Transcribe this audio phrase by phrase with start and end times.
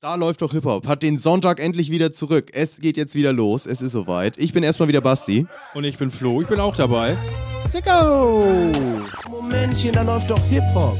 [0.00, 0.86] Da läuft doch Hip-Hop.
[0.86, 2.52] Hat den Sonntag endlich wieder zurück.
[2.54, 3.66] Es geht jetzt wieder los.
[3.66, 4.38] Es ist soweit.
[4.38, 5.44] Ich bin erstmal wieder Basti.
[5.74, 7.16] Und ich bin Flo, ich bin auch dabei.
[7.68, 8.70] Sicko!
[9.28, 10.96] Momentchen, da läuft doch Hip-Hop.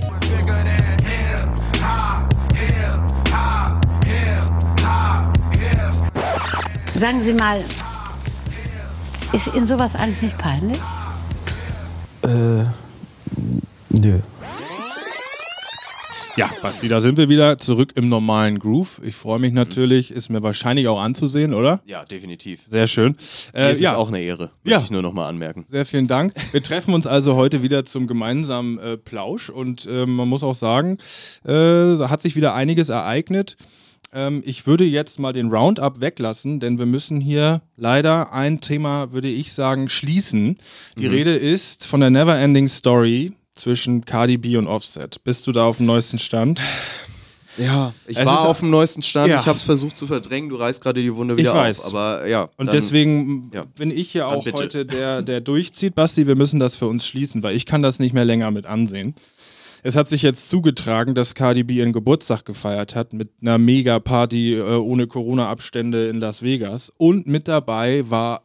[6.96, 7.62] Sagen Sie mal,
[9.32, 10.80] ist Ihnen sowas eigentlich nicht peinlich?
[12.24, 12.64] Äh,
[13.90, 14.18] nö.
[16.38, 19.00] Ja, Basti, da sind wir wieder zurück im normalen Groove.
[19.04, 21.80] Ich freue mich natürlich, ist mir wahrscheinlich auch anzusehen, oder?
[21.84, 22.60] Ja, definitiv.
[22.68, 23.16] Sehr schön.
[23.52, 24.52] Äh, ist ja, es auch eine Ehre.
[24.62, 24.80] Möchte Ja.
[24.80, 25.64] ich nur nochmal anmerken.
[25.68, 26.32] sehr vielen Dank.
[26.52, 30.54] Wir treffen uns also heute wieder zum gemeinsamen äh, Plausch und äh, man muss auch
[30.54, 30.98] sagen,
[31.44, 33.56] äh, da hat sich wieder einiges ereignet.
[34.12, 39.10] Ähm, ich würde jetzt mal den Roundup weglassen, denn wir müssen hier leider ein Thema,
[39.10, 40.58] würde ich sagen, schließen.
[40.96, 45.22] Die Rede ist von der Neverending Story zwischen Cardi B und Offset.
[45.24, 46.60] Bist du da auf dem neuesten Stand?
[47.58, 49.28] Ja, ich Es war auf dem neuesten Stand.
[49.30, 49.40] Ja.
[49.40, 50.48] Ich habe es versucht zu verdrängen.
[50.48, 51.80] Du reißt gerade die Wunde wieder Ich weiß.
[51.80, 51.86] auf.
[51.86, 52.48] Aber ja.
[52.56, 53.64] Und dann- deswegen ja.
[53.76, 55.94] bin ich ja Dann auch heute der, der durchzieht.
[55.96, 58.66] Basti, wir müssen das für uns schließen, weil ich kann das nicht mehr länger mit
[58.66, 59.14] ansehen.
[59.82, 64.54] Es hat sich jetzt zugetragen, dass Cardi B ihren Geburtstag gefeiert hat mit einer Mega-Party
[64.54, 66.92] äh, ohne Corona-Abstände in Las Vegas.
[66.96, 68.42] Und mit dabei war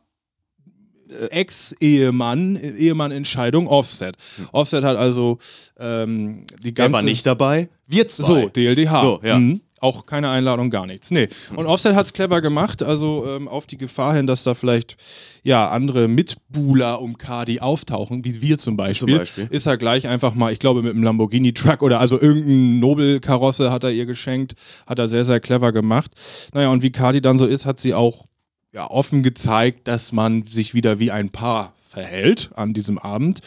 [1.30, 4.16] Ex-Ehemann, Ehemann-Entscheidung Offset.
[4.52, 5.38] Offset hat also
[5.80, 6.94] ähm, die ganze...
[6.94, 7.70] war nicht dabei?
[7.88, 8.26] Wir zwei.
[8.26, 9.02] So, DLDH.
[9.02, 9.38] So, ja.
[9.38, 9.62] Mhm.
[9.84, 11.12] Auch keine Einladung, gar nichts.
[11.12, 11.28] Nee.
[11.58, 14.96] Und Offset hat es clever gemacht, also ähm, auf die Gefahr hin, dass da vielleicht
[15.44, 19.48] ja andere Mitbuhler um Cardi auftauchen, wie wir zum Beispiel, Beispiel.
[19.52, 23.84] ist er gleich einfach mal, ich glaube, mit einem Lamborghini-Truck oder also irgendein Nobelkarosse hat
[23.84, 24.54] er ihr geschenkt,
[24.88, 26.12] hat er sehr, sehr clever gemacht.
[26.54, 28.28] Naja, und wie Cardi dann so ist, hat sie auch
[28.74, 33.40] ja, offen gezeigt, dass man sich wieder wie ein Paar verhält an diesem Abend.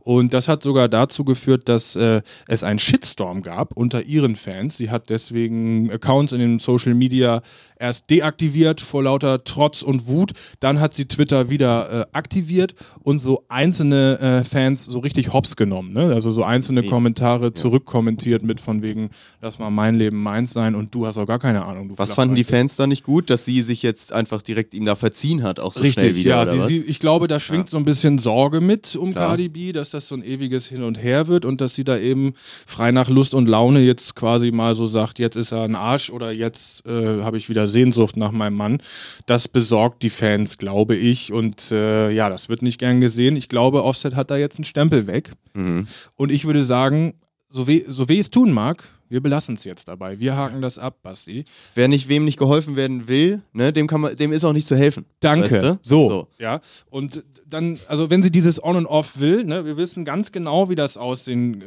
[0.00, 4.76] Und das hat sogar dazu geführt, dass äh, es einen Shitstorm gab unter ihren Fans.
[4.78, 7.42] Sie hat deswegen Accounts in den Social Media
[7.78, 10.32] erst deaktiviert vor lauter Trotz und Wut.
[10.60, 15.56] Dann hat sie Twitter wieder äh, aktiviert und so einzelne äh, Fans so richtig hops
[15.56, 15.92] genommen.
[15.92, 16.12] Ne?
[16.14, 20.94] Also so einzelne Kommentare zurückkommentiert mit von wegen, lass mal mein Leben meins sein und
[20.94, 21.92] du hast auch gar keine Ahnung.
[21.96, 22.48] Was fanden die.
[22.48, 25.72] Fans da nicht gut, dass sie sich jetzt einfach direkt ihm da verziehen hat, auch
[25.72, 26.42] so schnell Richtig, wieder, ja.
[26.42, 26.68] oder Sie, was?
[26.68, 29.28] sie, ich glaube, da schwingt so ein bisschen Sorge mit um Klar.
[29.28, 31.98] Cardi B, dass das so ein ewiges Hin und Her wird und dass sie da
[31.98, 32.32] eben
[32.66, 36.10] frei nach Lust und Laune jetzt quasi mal so sagt, jetzt ist er ein Arsch
[36.10, 38.82] oder jetzt äh, habe ich wieder Sehnsucht nach meinem Mann.
[39.26, 41.32] Das besorgt die Fans, glaube ich.
[41.32, 43.36] Und äh, ja, das wird nicht gern gesehen.
[43.36, 45.32] Ich glaube, Offset hat da jetzt einen Stempel weg.
[45.54, 45.86] Mhm.
[46.16, 47.14] Und ich würde sagen,
[47.50, 50.20] so weh, so weh es tun mag, wir belassen es jetzt dabei.
[50.20, 51.44] Wir haken das ab, Basti.
[51.74, 54.66] Wer nicht, wem nicht geholfen werden will, ne, dem, kann man, dem ist auch nicht
[54.66, 55.06] zu helfen.
[55.20, 55.50] Danke.
[55.50, 55.78] Weißt du?
[55.82, 56.08] so.
[56.08, 56.28] So.
[56.38, 56.60] Ja.
[56.90, 60.68] Und dann, also wenn sie dieses On und Off will, ne, wir wissen ganz genau,
[60.68, 61.64] wie das aussehen, äh,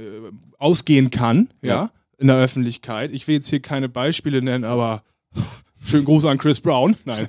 [0.60, 1.70] ausgehen kann, ja.
[1.70, 1.92] Ja.
[2.20, 3.12] in der Öffentlichkeit.
[3.12, 5.04] Ich will jetzt hier keine Beispiele nennen, aber
[5.92, 6.96] schönen Gruß an Chris Brown.
[7.06, 7.28] Nein.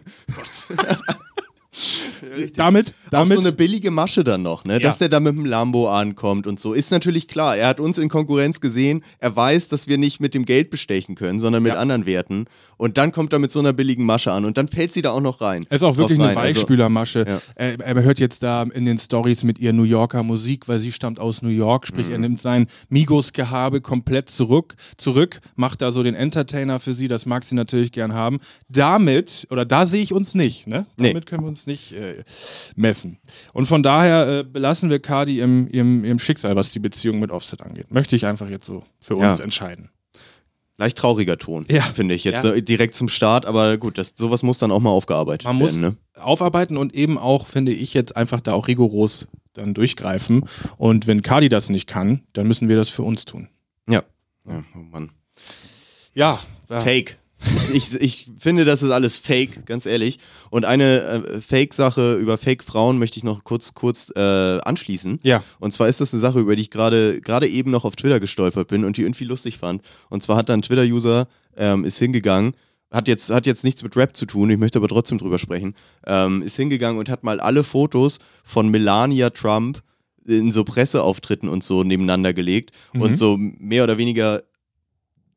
[2.57, 4.75] damit, Auch damit so eine billige Masche dann noch, ne?
[4.75, 4.79] Ja.
[4.81, 6.73] dass der da mit dem Lambo ankommt und so.
[6.73, 10.35] Ist natürlich klar, er hat uns in Konkurrenz gesehen, er weiß, dass wir nicht mit
[10.35, 11.79] dem Geld bestechen können, sondern mit Ja.
[11.79, 12.47] anderen Werten.
[12.79, 15.13] Und dann kommt er mit so einer billigen Masche an und dann fällt sie da
[15.13, 15.67] auch noch rein.
[15.69, 16.37] Es ist auch wirklich eine rein.
[16.37, 17.25] Also, Weichspülermasche.
[17.29, 17.41] ja.
[17.55, 20.91] er, er hört jetzt da in den Stories mit ihr New Yorker Musik, weil sie
[20.91, 22.13] stammt aus New York, sprich Mhm.
[22.13, 27.27] er nimmt sein Migos-Gehabe komplett zurück, zurück, macht da so den Entertainer für sie, das
[27.27, 28.39] mag sie natürlich gern haben.
[28.69, 30.87] Damit, oder da sehe ich uns nicht, ne?
[30.97, 31.09] Nee.
[31.09, 32.25] Damit können wir uns nicht äh,
[32.75, 33.02] messen.
[33.53, 37.31] Und von daher äh, belassen wir Cardi im, im, im Schicksal, was die Beziehung mit
[37.31, 37.91] Offset angeht.
[37.91, 39.31] Möchte ich einfach jetzt so für Ja.
[39.31, 39.91] uns entscheiden.
[40.79, 41.83] leicht trauriger Ton, Ja.
[41.83, 42.25] finde ich.
[42.25, 42.55] Jetzt Ja.
[42.55, 45.81] so direkt zum Start, aber gut, das, sowas muss dann auch mal aufgearbeitet Man muss
[45.81, 45.97] werden.
[46.15, 46.21] Ne?
[46.21, 50.45] aufarbeiten und eben auch, finde ich, jetzt einfach da auch rigoros dann durchgreifen.
[50.79, 53.49] Und wenn Cardi das nicht kann, dann müssen wir das für uns tun.
[53.89, 54.03] Ja.
[54.49, 55.11] ja oh Mann.
[56.15, 56.81] Ja, ja.
[56.81, 57.19] Fake.
[57.73, 60.19] Ich, ich finde, das ist alles Fake, ganz ehrlich.
[60.51, 64.21] Und eine äh, Fake-Sache über Fake-Frauen möchte ich noch kurz, kurz äh,
[64.61, 65.21] anschließen.
[65.23, 65.43] Ja.
[65.59, 68.21] Und zwar ist das eine Sache, über die ich gerade gerade eben noch auf Twitter
[68.21, 69.83] gestolpert bin und die irgendwie lustig fand.
[70.09, 71.27] Und zwar hat da ein Twitter-User
[71.57, 72.55] ähm, ist hingegangen,
[72.91, 75.75] hat jetzt, hat jetzt nichts mit Rap zu tun, ich möchte aber trotzdem drüber sprechen,
[76.07, 79.83] ähm, ist hingegangen und hat mal alle Fotos von Melania Trump
[80.25, 84.43] in so Presseauftritten und so nebeneinander gelegt und so mehr oder weniger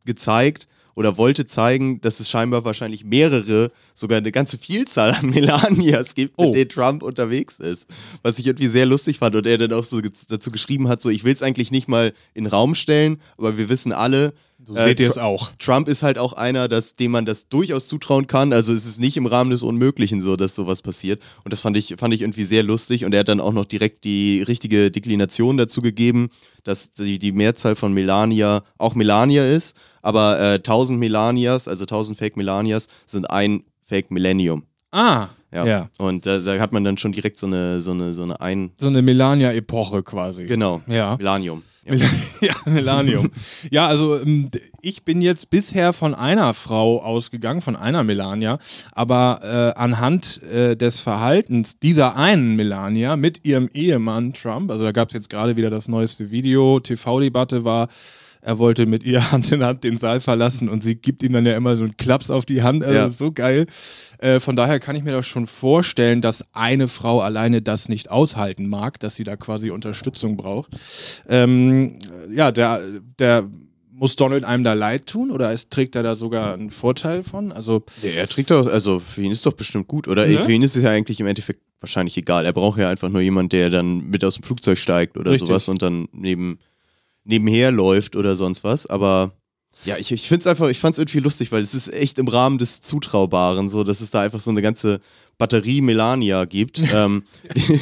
[0.06, 6.16] gezeigt oder wollte zeigen, dass es scheinbar wahrscheinlich mehrere, sogar eine ganze Vielzahl an Melanias
[6.16, 6.46] gibt, Oh.
[6.46, 7.86] mit denen Trump unterwegs ist.
[8.24, 11.10] Was ich irgendwie sehr lustig fand und er dann auch so dazu geschrieben hat, so
[11.10, 14.34] ich will es eigentlich nicht mal in den Raum stellen, aber wir wissen alle,
[14.66, 15.52] So äh, seht ihr es auch.
[15.60, 18.54] Trump ist halt auch einer, dass, dem man das durchaus zutrauen kann.
[18.54, 21.22] Also es ist nicht im Rahmen des Unmöglichen so, dass sowas passiert.
[21.44, 23.04] Und das fand ich, fand ich irgendwie sehr lustig.
[23.06, 26.30] Und er hat dann auch noch direkt die richtige Deklination dazu gegeben,
[26.64, 29.76] dass die, die Mehrzahl von Melania auch Melania ist,
[30.06, 34.64] aber äh, 1000 Melanias, also 1000 Fake Melanias, sind ein Fake Millennium.
[34.92, 35.66] Ah, Ja.
[35.66, 35.90] ja.
[35.98, 38.72] Und äh, da hat man dann schon direkt so eine, so eine, so eine ein.
[38.78, 40.46] So eine Melania-Epoche quasi.
[40.46, 40.82] Genau.
[40.88, 41.18] Ja.
[41.18, 41.64] Millennium.
[41.86, 41.96] Ja.
[42.42, 43.30] Ja, Melanium.
[43.70, 44.50] ja, also ähm,
[44.82, 48.58] ich bin jetzt bisher von einer Frau ausgegangen, von einer Melania,
[48.92, 49.40] aber
[49.76, 55.10] äh, anhand äh, des Verhaltens dieser einen Melania mit ihrem Ehemann Trump, also da gab
[55.10, 57.88] es jetzt gerade wieder das neueste Video, TV-Debatte war,
[58.46, 61.46] er wollte mit ihr Hand in Hand den Saal verlassen und sie gibt ihm dann
[61.48, 63.10] ja immer so einen Klaps auf die Hand, also Ja.
[63.10, 63.66] so geil.
[64.20, 68.12] Äh, von daher kann ich mir doch schon vorstellen, dass eine Frau alleine das nicht
[68.12, 70.72] aushalten mag, dass sie da quasi Unterstützung braucht.
[71.28, 71.98] Ähm,
[72.32, 72.82] ja, der,
[73.20, 73.50] der
[73.92, 77.52] muss Donald einem da leid tun oder ist, trägt er da sogar einen Vorteil von?
[77.52, 80.28] Also, Ja, er trägt doch, also für ihn ist doch bestimmt gut, oder?
[80.28, 80.44] Ja.
[80.44, 82.46] Für ihn ist es ja eigentlich im Endeffekt wahrscheinlich egal.
[82.46, 85.48] Er braucht ja einfach nur jemanden, der dann mit aus dem Flugzeug steigt oder Richtig.
[85.48, 86.60] sowas und dann neben,
[87.26, 88.88] nebenher läuft oder sonst was.
[88.88, 89.34] Aber
[89.84, 92.18] ja, ich, ich finde es einfach, ich fand es irgendwie lustig, weil es ist echt
[92.18, 95.02] im Rahmen des Zutraubaren, so dass es da einfach so eine ganze
[95.38, 97.24] Batterie Melania gibt, ähm,
[97.56, 97.80] die,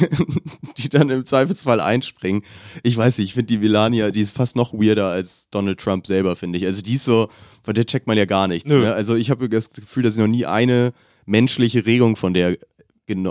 [0.78, 2.42] die dann im Zweifelsfall einspringen.
[2.82, 6.06] Ich weiß nicht, ich finde die Melania, die ist fast noch weirder als Donald Trump
[6.06, 6.66] selber, finde ich.
[6.66, 7.28] Also die ist so,
[7.62, 8.70] von der checkt man ja gar nichts.
[8.70, 8.92] Ne?
[8.92, 10.92] Also ich habe das Gefühl, dass ich noch nie eine
[11.26, 12.58] menschliche Regung von der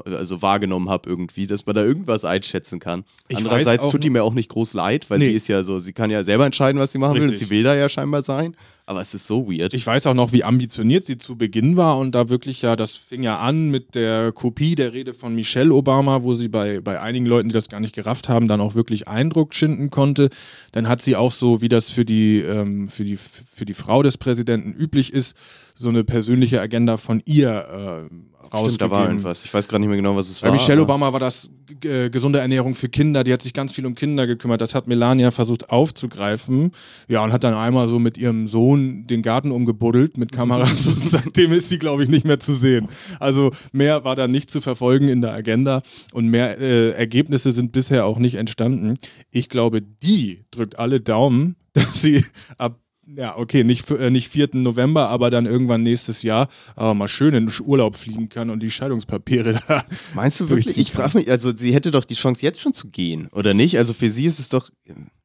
[0.05, 3.03] also wahrgenommen habe irgendwie, dass man da irgendwas einschätzen kann.
[3.27, 5.29] Ich Andererseits tut die mir auch nicht groß leid, weil Nee.
[5.29, 7.47] sie ist ja so, sie kann ja selber entscheiden, was sie machen will und Richtig.
[7.47, 8.55] sie will da ja scheinbar sein,
[8.85, 9.73] aber es ist so weird.
[9.73, 12.91] ich weiß auch noch, wie ambitioniert sie zu Beginn war und da wirklich ja, das
[12.91, 16.99] fing ja an mit der Kopie der Rede von Michelle Obama, wo sie bei, bei
[17.01, 20.29] einigen Leuten, die das gar nicht gerafft haben, dann auch wirklich Eindruck schinden konnte.
[20.71, 24.03] Dann hat sie auch so, wie das für die, ähm, für die, für die Frau
[24.03, 25.35] des Präsidenten üblich ist,
[25.75, 28.13] so eine persönliche Agenda von ihr äh,
[28.43, 28.69] rausgegeben.
[28.69, 29.45] Stimmt, da war irgendwas.
[29.45, 30.53] Ich weiß gar nicht mehr genau, was es Bei war.
[30.53, 31.49] Michelle Obama war das
[31.83, 33.23] äh, gesunde Ernährung für Kinder.
[33.23, 34.61] Die hat sich ganz viel um Kinder gekümmert.
[34.61, 36.71] Das hat Melania versucht aufzugreifen.
[37.07, 41.09] Ja, und hat dann einmal so mit ihrem Sohn den Garten umgebuddelt mit Kameras und
[41.09, 42.87] seitdem ist sie, glaube ich, nicht mehr zu sehen.
[43.19, 45.81] Also mehr war da nicht zu verfolgen in der Agenda
[46.11, 48.95] und mehr äh, Ergebnisse sind bisher auch nicht entstanden.
[49.31, 52.23] Ich glaube, die drückt alle Daumen, dass sie
[52.57, 54.49] ab ja, okay, nicht, äh, nicht 4.
[54.53, 58.71] November, aber dann irgendwann nächstes Jahr aber mal schön in Urlaub fliegen kann und die
[58.71, 59.83] Scheidungspapiere da
[60.13, 60.77] Meinst du wirklich?
[60.77, 63.77] Ich frage mich, also sie hätte doch die Chance jetzt schon zu gehen, oder nicht?
[63.77, 64.69] Also für sie ist es doch.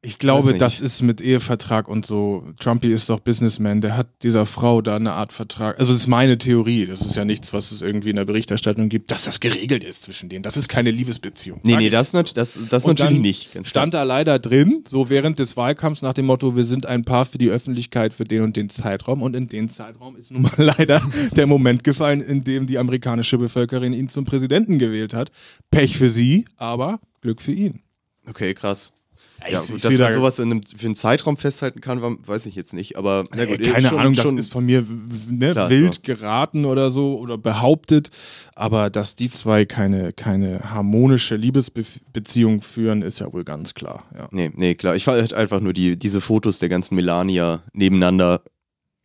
[0.01, 2.45] Ich glaube, das ist mit Ehevertrag und so.
[2.57, 5.77] Trumpy ist doch Businessman, der hat dieser Frau da eine Art Vertrag.
[5.77, 6.85] Also, das ist meine Theorie.
[6.85, 10.03] Das ist ja nichts, was es irgendwie in der Berichterstattung gibt, dass das geregelt ist
[10.03, 10.41] zwischen denen.
[10.41, 11.59] Das ist keine Liebesbeziehung.
[11.63, 13.53] Nee, nee, das, nat- das, das Und natürlich dann nicht.
[13.53, 17.03] Ganz Stand da leider drin, so während des Wahlkampfs nach dem Motto, wir sind ein
[17.03, 19.21] Paar für die Öffentlichkeit für den und den Zeitraum.
[19.21, 21.01] Und in den Zeitraum ist nun mal leider
[21.35, 25.29] der Moment gefallen, in dem die amerikanische Bevölkerung ihn zum Präsidenten gewählt hat.
[25.71, 27.81] Pech für sie, aber Glück für ihn.
[28.25, 28.93] Okay, krass.
[29.45, 32.01] Ich- Ja, ich gut, dass man da- sowas in einem, für einen Zeitraum festhalten kann,
[32.25, 32.97] weiß ich jetzt nicht.
[32.97, 34.85] Aber na gut, Äh, Keine schon, Ahnung, schon, das ist von mir
[35.29, 36.01] ne, Klar, wild so.
[36.03, 38.09] geraten oder so oder behauptet.
[38.55, 44.05] Aber dass die zwei keine, keine harmonische Liebesbeziehung führen, ist ja wohl ganz klar.
[44.15, 44.27] Ja.
[44.31, 44.95] Nee, nee, klar.
[44.95, 48.41] Ich fand halt einfach nur die, diese Fotos der ganzen Melania nebeneinander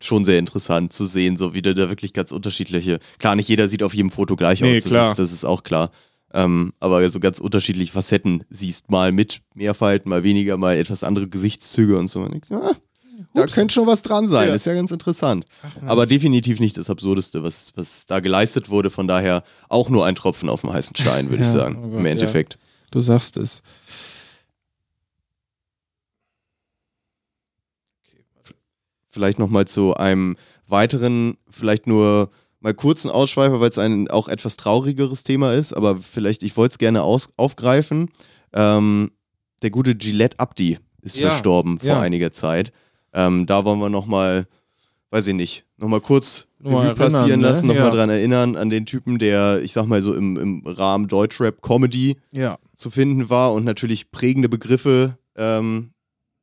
[0.03, 2.99] schon sehr interessant zu sehen, so wie da da wirklich ganz unterschiedliche.
[3.19, 5.11] Klar, nicht jeder sieht auf jedem Foto gleich Nee, aus, das, klar.
[5.13, 5.91] Ist, das ist auch klar.
[6.37, 11.05] Ähm, aber so ganz unterschiedliche Facetten siehst, mal mit mehr Falten, mal weniger, mal etwas
[11.05, 12.23] andere Gesichtszüge und so.
[12.23, 12.75] Und ich so, ah,
[13.35, 14.55] da könnte schon was dran sein, Ja.
[14.55, 15.45] ist ja ganz interessant.
[15.87, 18.91] aber definitiv nicht das Absurdeste, was, was da geleistet wurde.
[18.91, 21.89] Von daher auch nur ein Tropfen auf dem heißen Stein, würde ich Ja, sagen, oh
[21.89, 22.13] Gott, im ja.
[22.13, 22.59] Endeffekt.
[22.91, 23.63] Du sagst es.
[29.11, 32.31] vielleicht nochmal zu einem weiteren, vielleicht nur
[32.65, 36.73] mal kurzen Ausschweifer, weil es ein auch etwas traurigeres Thema ist, aber vielleicht, ich wollte
[36.73, 38.11] es gerne aus, aufgreifen.
[38.55, 39.11] Ähm,
[39.63, 42.01] der gute Gillette Abdi ist Ja, verstorben vor ja.
[42.01, 42.73] einiger Zeit.
[43.13, 44.47] Ähm, da wollen wir nochmal,
[45.11, 47.49] weiß ich nicht, nochmal kurz Nochmal Revue passieren erinnern, ne?
[47.49, 47.91] lassen, nochmal Ja.
[47.91, 52.59] dran erinnern an den Typen, der, ich sag mal so im, im Rahmen Deutschrap-Comedy Ja.
[52.75, 55.91] zu finden war und natürlich prägende Begriffe ähm,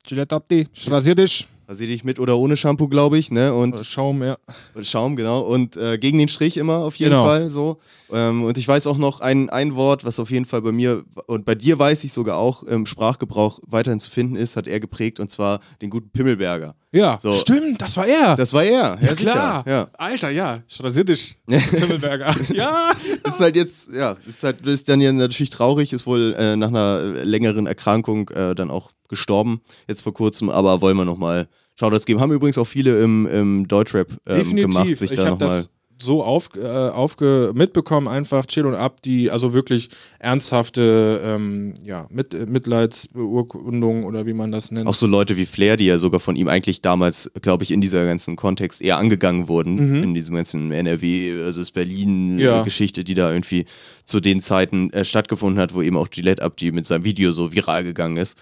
[0.05, 1.47] Gillette Abdi, rasier dich.
[1.71, 3.53] Rasier dich mit oder ohne Shampoo, glaube ich, ne?
[3.53, 4.37] Und Oder Schaum, ja.
[4.81, 5.39] Schaum, genau.
[5.41, 7.23] Und äh, gegen den Strich immer auf jeden Genau.
[7.23, 7.77] Fall so.
[8.11, 11.03] Ähm, und ich weiß auch noch ein, ein Wort, was auf jeden Fall bei mir
[11.27, 14.81] und bei dir weiß ich sogar auch im Sprachgebrauch weiterhin zu finden ist, hat er
[14.81, 16.75] geprägt und zwar den guten Pimmelberger.
[16.91, 17.33] Ja, So.
[17.35, 18.35] stimmt, das war er.
[18.35, 18.97] Das war er.
[18.99, 19.63] Ja, ja, klar.
[19.65, 19.87] Ja.
[19.97, 20.61] Alter, ja.
[20.81, 21.37] Rasier dich.
[21.47, 22.35] Himmelberger.
[22.53, 22.91] ja.
[23.25, 26.67] Ist halt jetzt, ja, ist halt ist dann ja natürlich traurig, ist wohl äh, nach
[26.67, 31.47] einer längeren Erkrankung äh, dann auch gestorben, jetzt vor kurzem, aber wollen wir nochmal
[31.81, 32.19] Shoutouts geben.
[32.21, 35.57] Haben übrigens auch viele im, im Deutschrap ähm, gemacht, sich ich da habe nochmal.
[35.57, 35.69] das
[36.01, 42.07] so auf, äh, aufge mitbekommen, einfach Chill und Ab, die also wirklich ernsthafte ähm, ja,
[42.09, 44.87] mit, äh, Mitleidsbeurkundung oder wie man das nennt.
[44.87, 47.81] Auch so Leute wie Flair, die ja sogar von ihm eigentlich damals, glaube ich, in
[47.81, 50.03] dieser ganzen Kontext eher angegangen wurden, Mhm.
[50.03, 52.61] in diesem ganzen NRW versus Berlin Ja.
[52.61, 53.65] äh, Geschichte, die da irgendwie
[54.05, 57.53] zu den Zeiten äh, stattgefunden hat, wo eben auch Gillette Abdi mit seinem Video so
[57.53, 58.37] viral gegangen ist.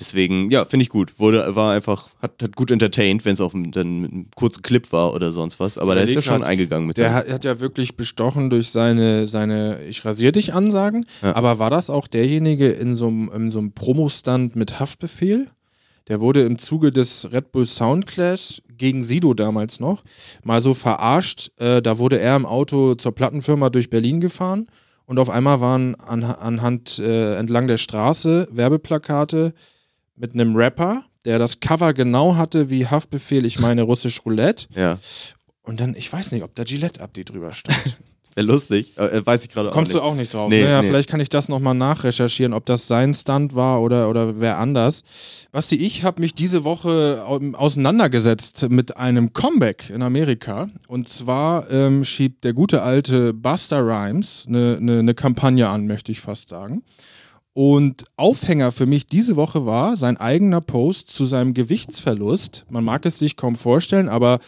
[0.00, 1.14] Deswegen, ja, finde ich gut.
[1.18, 4.90] Wurde, war einfach, hat, hat gut entertained, wenn es auch dann mit einem kurzen Clip
[4.92, 5.78] war oder sonst was.
[5.78, 8.70] Aber der ist ja schon halt, eingegangen mit Der hat, hat ja wirklich bestochen durch
[8.70, 11.06] seine, seine Ich rasier dich Ansagen.
[11.22, 11.36] Ja.
[11.36, 15.48] Aber war das auch derjenige in so einem in so einem Promostand mit Haftbefehl?
[16.08, 20.02] Der wurde im Zuge des Red Bull Soundclash gegen Sido damals noch
[20.42, 21.52] mal so verarscht.
[21.58, 24.66] Äh, da wurde er im Auto zur Plattenfirma durch Berlin gefahren
[25.06, 29.54] und auf einmal waren an, anhand äh, entlang der Straße Werbeplakate
[30.16, 34.66] mit einem Rapper, der das Cover genau hatte wie Haftbefehl, ich meine russisch Roulette.
[34.74, 34.98] Ja,
[35.62, 37.98] Und dann, ich weiß nicht, ob da Gillette-Update drüber stand.
[38.36, 38.98] wäre lustig.
[38.98, 40.00] Äh, weiß ich gerade auch Kommst nicht.
[40.00, 40.50] du auch nicht drauf?
[40.50, 40.88] Nee, naja, nee.
[40.88, 45.02] vielleicht kann ich das nochmal nachrecherchieren, ob das sein Stunt war oder, oder wer anders.
[45.52, 50.66] Basti, ich habe mich diese Woche au- auseinandergesetzt mit einem Comeback in Amerika.
[50.88, 56.10] Und zwar ähm, schiebt der gute alte Buster Rhymes eine ne, ne Kampagne an, möchte
[56.10, 56.82] ich fast sagen.
[57.54, 62.66] Und Aufhänger für mich diese Woche war sein eigener Post zu seinem Gewichtsverlust.
[62.68, 64.40] Man mag es sich kaum vorstellen, aber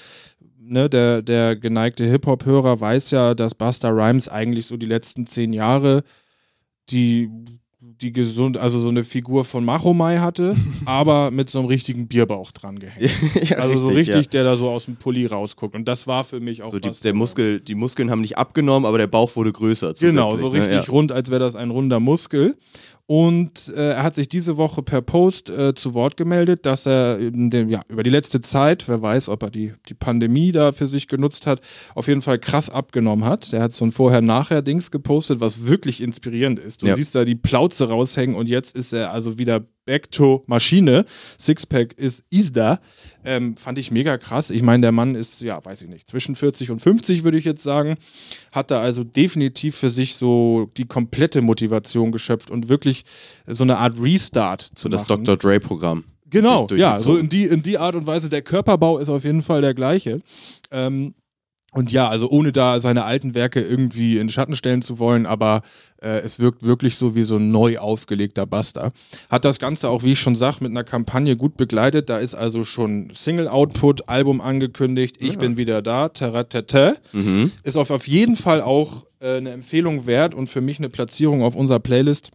[0.58, 5.52] ne, der, der geneigte Hip-Hop-Hörer weiß ja, dass Busta Rhymes eigentlich so die letzten zehn
[5.52, 6.02] Jahre
[6.90, 7.30] die,
[7.80, 12.52] die gesund, also so eine Figur von Machomai hatte, aber mit so einem richtigen Bierbauch
[12.52, 13.10] dran gehängt.
[13.48, 14.30] Ja, also so richtig, ja.
[14.30, 15.74] der da so aus dem Pulli rausguckt.
[15.74, 18.86] Und das war für mich auch So die, der Muskel, die Muskeln haben nicht abgenommen,
[18.86, 19.94] aber der Bauch wurde größer.
[19.94, 20.60] Genau, so ne?
[20.60, 20.90] richtig Ja.
[20.90, 22.56] rund, als wäre das ein runder Muskel.
[23.08, 27.18] Und äh, er hat sich diese Woche per Post äh, zu Wort gemeldet, dass er
[27.18, 30.88] dem, ja, über die letzte Zeit, wer weiß, ob er die, die Pandemie da für
[30.88, 31.60] sich genutzt hat,
[31.94, 33.52] auf jeden Fall krass abgenommen hat.
[33.52, 36.82] Der hat so ein Vorher-Nachher-Dings gepostet, was wirklich inspirierend ist.
[36.82, 36.96] Du Ja.
[36.96, 41.06] siehst da die Plauze raushängen und jetzt ist er also wieder back to Maschine.
[41.38, 42.80] Sixpack ist, ist da.
[43.24, 44.50] Ähm, fand ich mega krass.
[44.50, 47.44] Ich meine, der Mann ist, ja, weiß ich nicht, zwischen 40 und 50 würde ich
[47.44, 47.96] jetzt sagen.
[48.52, 53.04] Hat da also definitiv für sich so die komplette Motivation geschöpft und wirklich
[53.46, 55.24] so eine Art Restart zu So das machen.
[55.24, 55.36] Dr.
[55.38, 56.04] Dre-Programm.
[56.28, 58.28] Genau, ja, so in die, in die Art und Weise.
[58.28, 60.20] Der Körperbau ist auf jeden Fall der gleiche.
[60.72, 61.14] Ähm,
[61.76, 65.26] und ja, also ohne da seine alten Werke irgendwie in den Schatten stellen zu wollen,
[65.26, 65.60] aber
[66.00, 68.92] äh, es wirkt wirklich so wie so ein neu aufgelegter Buster.
[69.28, 72.08] Hat das Ganze auch, wie ich schon sag, mit einer Kampagne gut begleitet.
[72.08, 75.16] Da ist also schon Single-Output, Album angekündigt.
[75.20, 76.94] Ich bin wieder da, taratata.
[77.12, 77.52] Mhm.
[77.62, 81.42] Ist auf, auf jeden Fall auch äh, eine Empfehlung wert und für mich eine Platzierung
[81.42, 82.30] auf unserer Playlist.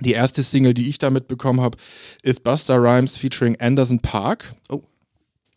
[0.00, 1.78] Die erste Single, die ich da mitbekommen habe,
[2.22, 4.54] ist Buster Rhymes featuring Anderson Park.
[4.68, 4.82] Oh.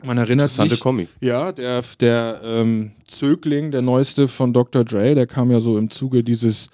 [0.04, 0.80] Man erinnert sich.
[0.80, 1.08] Kombi.
[1.20, 4.84] Ja, der, der ähm, Zögling, der neueste von Dr.
[4.84, 6.68] Dre, der kam ja so im Zuge dieses,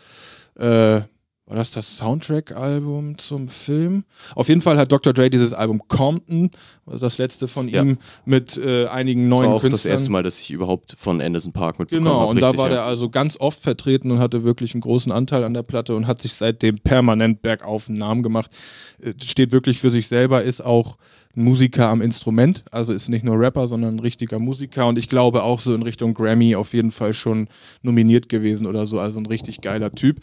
[0.56, 1.00] äh,
[1.49, 4.04] war das das Soundtrack-Album zum Film?
[4.35, 5.12] Auf jeden Fall hat Dr.
[5.12, 6.50] Dre dieses Album Compton,
[6.87, 7.83] also das letzte von Ja.
[7.83, 9.71] ihm, mit äh, einigen Das neuen war auch Künstlern.
[9.73, 12.30] das erste Mal, dass ich überhaupt von Anderson Park mitbekommen Genau, habe.
[12.30, 12.75] und da richtig, war ja.
[12.75, 16.06] der also ganz oft vertreten und hatte wirklich einen großen Anteil an der Platte und
[16.09, 18.50] hat sich seitdem permanent bergauf einen Namen gemacht.
[19.00, 20.97] Äh, Steht wirklich für sich selber, ist auch
[21.37, 25.43] Musiker am Instrument, also ist nicht nur Rapper, sondern ein richtiger Musiker und ich glaube
[25.43, 27.49] auch so in Richtung Grammy auf jeden Fall schon
[27.83, 30.21] nominiert gewesen oder so, also ein richtig geiler Typ.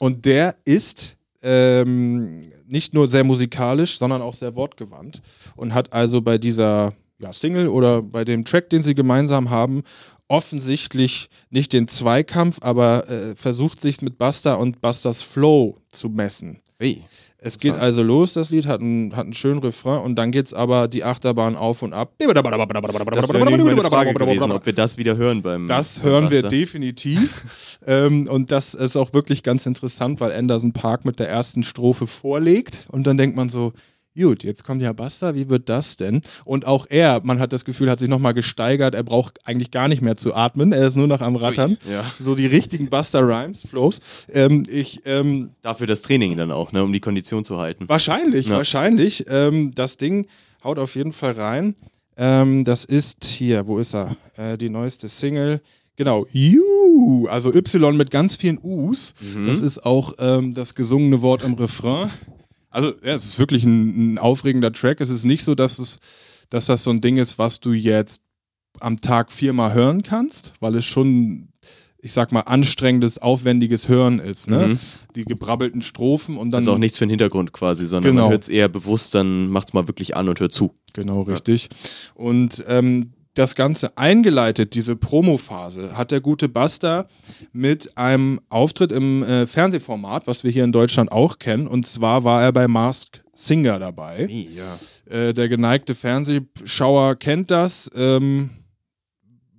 [0.00, 5.20] Und der ist ähm, nicht nur sehr musikalisch, sondern auch sehr wortgewandt
[5.54, 9.82] und hat also bei dieser ja, Single oder bei dem Track, den sie gemeinsam haben,
[10.28, 16.60] offensichtlich nicht den Zweikampf, aber äh, versucht sich mit Buster und Busters Flow zu messen.
[16.78, 17.02] Hey.
[17.46, 20.46] Es geht also los, das Lied hat einen, hat einen schönen Refrain und dann geht
[20.46, 22.14] es aber die Achterbahn auf und ab.
[22.18, 25.66] Das wäre meine Frage gewesen, ob wir das wieder hören beim.
[25.66, 27.78] Das hören wir definitiv.
[27.86, 32.06] ähm, und das ist auch wirklich ganz interessant, weil Anderson Park mit der ersten Strophe
[32.06, 33.74] vorlegt und dann denkt man so,
[34.20, 36.20] gut, jetzt kommt ja Buster, wie wird das denn?
[36.44, 39.88] Und auch er, man hat das Gefühl, hat sich nochmal gesteigert, er braucht eigentlich gar
[39.88, 41.76] nicht mehr zu atmen, er ist nur noch am Rattern.
[41.90, 42.04] Ja.
[42.20, 44.00] So die richtigen Buster Rhymes, Flows.
[44.32, 47.88] Ähm, ich, ähm, Dafür das Training dann auch, ne, um die Kondition zu halten.
[47.88, 48.56] Wahrscheinlich, Ja.
[48.56, 49.24] wahrscheinlich.
[49.28, 50.26] Ähm, das Ding
[50.62, 51.74] haut auf jeden Fall rein.
[52.16, 54.16] Ähm, das ist hier, wo ist er?
[54.36, 55.60] Äh, die neueste Single.
[55.96, 59.14] Genau, You, also Y mit ganz vielen U's.
[59.46, 62.10] Das ist auch ähm, das gesungene Wort im Refrain.
[62.74, 65.00] Also, ja, es ist wirklich ein, ein aufregender Track.
[65.00, 65.98] Es ist nicht so, dass es,
[66.50, 68.22] dass das so ein Ding ist, was du jetzt
[68.80, 71.48] am Tag viermal hören kannst, weil es schon,
[71.98, 74.48] ich sag mal, anstrengendes, aufwendiges Hören ist.
[74.50, 74.68] Ne?
[74.68, 74.78] Mhm.
[75.14, 76.58] Die gebrabbelten Strophen und dann.
[76.58, 78.22] Also auch nichts für den Hintergrund quasi, sondern Genau.
[78.24, 80.74] man hört es eher bewusst, dann macht's mal wirklich an und hört zu.
[80.92, 81.68] Genau, richtig.
[82.14, 87.06] Und ähm, das Ganze eingeleitet, diese Promophase, hat der gute Buster
[87.52, 91.66] mit einem Auftritt im äh, Fernsehformat, was wir hier in Deutschland auch kennen.
[91.66, 94.26] Und zwar war er bei Mask Singer dabei.
[94.54, 94.78] ja.
[95.10, 97.90] Äh, der geneigte Fernsehschauer kennt das.
[97.94, 98.50] Ähm,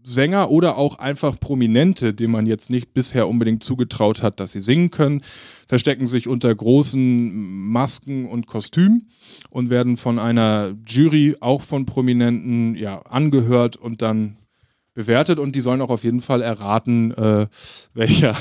[0.05, 4.61] Sänger oder auch einfach Prominente, denen man jetzt nicht bisher unbedingt zugetraut hat, dass sie
[4.61, 5.21] singen können,
[5.67, 9.09] verstecken sich unter großen Masken und Kostümen
[9.49, 14.37] und werden von einer Jury, auch von Prominenten, ja, angehört und dann
[14.95, 17.45] bewertet und die sollen auch auf jeden Fall erraten, äh,
[17.93, 18.35] welcher,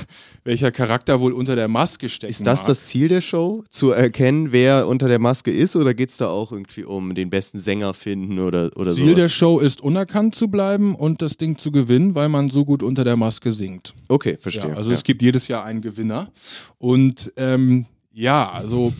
[0.44, 2.30] welcher Charakter wohl unter der Maske steckt.
[2.30, 3.64] Ist das das Ziel der Show?
[3.68, 5.76] Zu erkennen, wer unter der Maske ist?
[5.76, 9.14] Oder geht es da auch irgendwie um den besten Sänger finden oder, oder Ziel sowas?
[9.16, 12.82] der Show ist, unerkannt zu bleiben und das Ding zu gewinnen, weil man so gut
[12.82, 13.92] unter der Maske singt.
[14.08, 14.70] Okay, verstehe.
[14.70, 14.96] Ja, also ja.
[14.96, 16.30] es gibt jedes Jahr einen Gewinner.
[16.78, 18.92] Und ähm, ja, also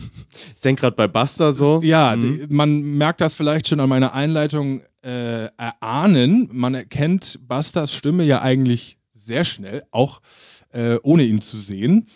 [0.53, 1.79] ich denke gerade bei Buster so.
[1.81, 2.47] ja, Mhm.
[2.49, 6.49] man merkt das vielleicht schon an meiner Einleitung äh, erahnen.
[6.51, 10.21] Man erkennt Busters Stimme ja eigentlich sehr schnell, auch
[10.73, 12.07] äh, ohne ihn zu sehen.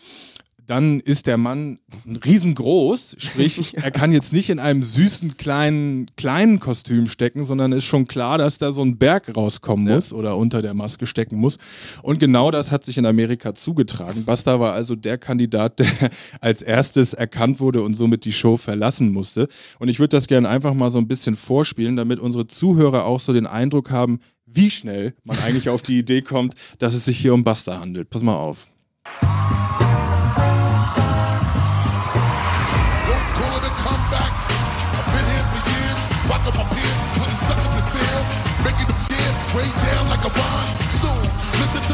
[0.70, 6.60] Dann ist der Mann riesengroß, sprich, er kann jetzt nicht in einem süßen kleinen, kleinen
[6.60, 9.96] Kostüm stecken, sondern ist schon klar, dass da so ein Berg rauskommen Ja.
[9.96, 11.58] muss oder unter der Maske stecken muss.
[12.04, 14.26] Und genau das hat sich in Amerika zugetragen.
[14.26, 15.88] Buster war also der Kandidat, der
[16.40, 19.48] als erstes erkannt wurde und somit die Show verlassen musste.
[19.80, 23.22] Und ich würde das gerne einfach mal so ein bisschen vorspielen, damit unsere Zuhörer auch
[23.22, 27.18] so den Eindruck haben, wie schnell man eigentlich auf die Idee kommt, dass es sich
[27.18, 28.12] hier um Buster handelt.
[28.12, 28.68] Pass mal auf.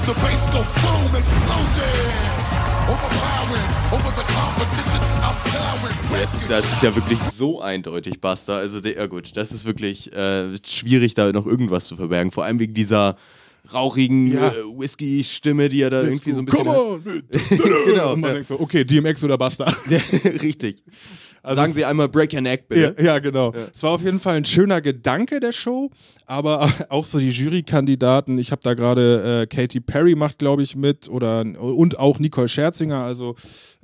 [0.08, 1.90] The bass go boom, explosion.
[2.88, 5.98] Overpowering, over the competition, I'm towering.
[6.12, 8.56] Ja, Das ist, das ist ja wirklich so eindeutig, Buster.
[8.58, 12.32] Also, der, ja gut, das ist wirklich äh, schwierig, da noch irgendwas zu verbergen.
[12.32, 13.18] Vor allem wegen dieser
[13.74, 14.48] rauchigen Ja.
[14.50, 16.66] äh, Whisky-Stimme, die er da irgendwie so ein bisschen.
[16.66, 17.04] Come on!
[17.88, 18.34] genau, Und man ja.
[18.36, 19.76] denkt so, okay, DMX oder Buster.
[20.44, 20.84] Richtig.
[21.54, 23.04] Sagen Sie einmal Break Your Neck, Ja, bitte.
[23.04, 23.54] ja, genau.
[23.74, 25.92] Es war auf jeden Fall ein schöner Gedanke der Show,
[26.26, 28.38] aber auch so die Jurykandidaten.
[28.40, 32.48] Ich habe da gerade äh, Katy Perry macht, glaube ich, mit oder und auch Nicole
[32.48, 33.02] Scherzinger.
[33.04, 33.36] Also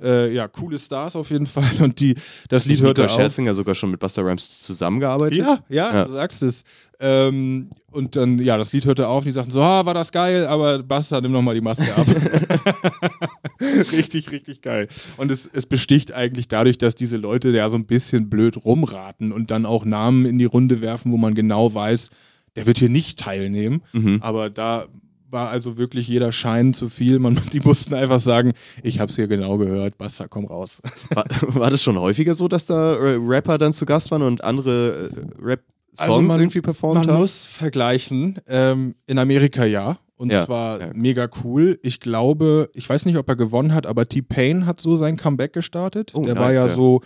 [0.02, 1.70] äh, ja, coole Stars auf jeden Fall.
[1.80, 2.14] Und die
[2.48, 3.20] das Lied hörte Nicole auf.
[3.20, 5.38] Scherzinger sogar schon mit Buster Rhymes zusammengearbeitet.
[5.38, 6.04] Ja, ja, Ja.
[6.04, 6.64] du sagst es.
[7.00, 10.12] Ähm, und dann, ja, das Lied hörte auf und die sagten so, ah, war das
[10.12, 12.06] geil, aber Basta, nimm noch mal die Maske ab.
[13.92, 14.88] richtig, richtig geil.
[15.16, 19.32] Und es, es besticht eigentlich dadurch, dass diese Leute ja so ein bisschen blöd rumraten
[19.32, 22.10] und dann auch Namen in die Runde werfen, wo man genau weiß,
[22.56, 23.82] der wird hier nicht teilnehmen.
[23.92, 24.18] Mhm.
[24.22, 24.86] Aber da
[25.32, 27.18] war also wirklich jeder Schein zu viel.
[27.18, 30.80] Man, die mussten einfach sagen, ich hab's hier genau gehört, Basta, komm raus.
[31.14, 34.44] War, war das schon häufiger so, dass da äh, Rapper dann zu Gast waren und
[34.44, 37.20] andere äh, Rap-Songs Also man- irgendwie performt Man haben?
[37.20, 38.38] muss vergleichen.
[38.46, 39.98] Ähm, in Amerika ja.
[40.16, 40.90] Und Ja, zwar ja.
[40.94, 41.80] mega cool.
[41.82, 45.52] Ich glaube, ich weiß nicht, ob er gewonnen hat, aber T-Pain hat so sein Comeback
[45.52, 46.12] gestartet.
[46.14, 46.72] Oh, der war nice, ja, ja.
[46.72, 47.00] so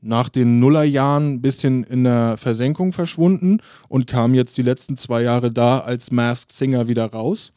[0.00, 5.22] nach den Nullerjahren ein bisschen in der Versenkung verschwunden und kam jetzt die letzten zwei
[5.22, 7.52] Jahre da als Masked Singer wieder raus.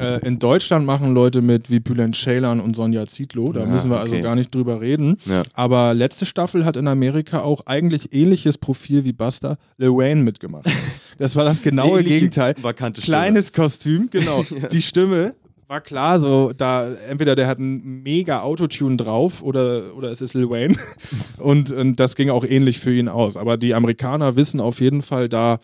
[0.00, 3.90] Äh, in Deutschland machen Leute mit wie Bülent Ceylan und Sonja Zietlow, da Ah, müssen
[3.90, 4.22] wir also okay.
[4.22, 5.16] gar nicht drüber reden.
[5.26, 5.42] Ja.
[5.54, 10.66] Aber letzte Staffel hat in Amerika auch eigentlich ähnliches Profil wie Buster Lil Wayne mitgemacht.
[11.18, 12.54] Das war das genaue Ähnliche Gegenteil.
[12.62, 13.14] vakante Stimme.
[13.18, 14.42] Kleines Kostüm, genau.
[14.72, 15.34] Die Stimme
[15.70, 20.34] war klar, so da entweder der hat ein mega Autotune drauf oder, oder es ist
[20.34, 20.74] Lil Wayne.
[21.38, 23.38] Und, und das ging auch ähnlich für ihn aus.
[23.38, 25.58] Aber die Amerikaner wissen auf jeden Fall da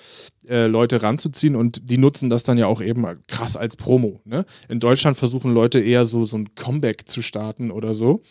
[0.49, 4.21] äh, Leute ranzuziehen und die nutzen das dann ja auch eben krass als Promo.
[4.25, 4.47] Ne?
[4.71, 8.23] In Deutschland versuchen Leute eher so, so ein Comeback zu starten oder so.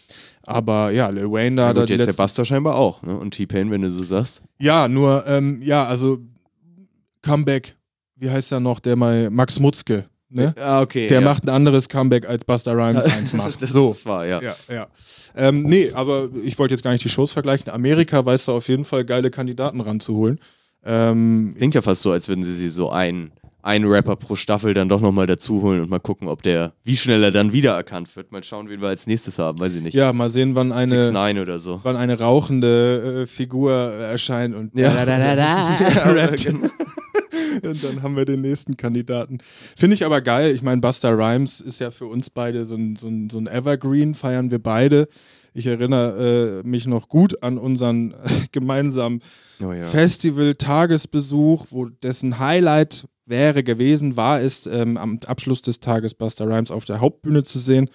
[0.43, 3.03] Aber ja, Lil Wayne da, Ja, da gut, die jetzt der Buster scheinbar auch.
[3.03, 3.15] Ne?
[3.15, 4.41] Und T-Pain, wenn du so sagst.
[4.59, 6.17] ja, nur, ähm, ja, also
[7.21, 7.75] Comeback,
[8.15, 10.53] wie heißt er noch, der mal, Max Mutzke, ne?
[10.61, 11.07] Ah, okay.
[11.07, 11.25] Der ja.
[11.25, 13.61] macht ein anderes Comeback, als Buster Rhymes eins macht.
[13.61, 13.91] das so.
[13.91, 14.41] ist wahr, ja.
[14.41, 14.87] Ja, ja.
[15.35, 17.69] Ähm, nee, aber ich wollte jetzt gar nicht die Shows vergleichen.
[17.71, 20.39] Amerika weiß da auf jeden Fall geile Kandidaten ranzuholen.
[20.85, 23.31] Ähm, Klingt ja fast so, als würden sie sie so ein,
[23.63, 26.95] einen Rapper pro Staffel dann doch nochmal dazu holen und mal gucken, ob der, wie
[26.95, 28.31] schnell er dann wiedererkannt wird.
[28.31, 29.95] Mal schauen, wen wir als nächstes haben, weiß ich nicht.
[29.95, 31.79] ja, mal sehen, wann eine, 6 9 oder so.
[31.83, 34.93] wann eine rauchende äh, Figur erscheint und Ja.
[34.93, 36.45] da, da, da, da, Ja, rappt.
[36.45, 36.67] genau.
[37.63, 39.39] Und dann haben wir den nächsten Kandidaten.
[39.75, 40.53] Finde ich aber geil.
[40.53, 43.47] Ich meine, Buster Rhymes ist ja für uns beide so ein, so ein, so ein
[43.47, 45.07] Evergreen, feiern wir beide.
[45.53, 48.13] Ich erinnere äh, mich noch gut an unseren
[48.51, 49.21] gemeinsamen
[49.63, 49.85] Oh ja.
[49.85, 56.71] Festival-Tagesbesuch, wo dessen Highlight wäre gewesen, war es ähm, am Abschluss des Tages Buster Rhymes
[56.71, 57.89] auf der Hauptbühne zu sehen.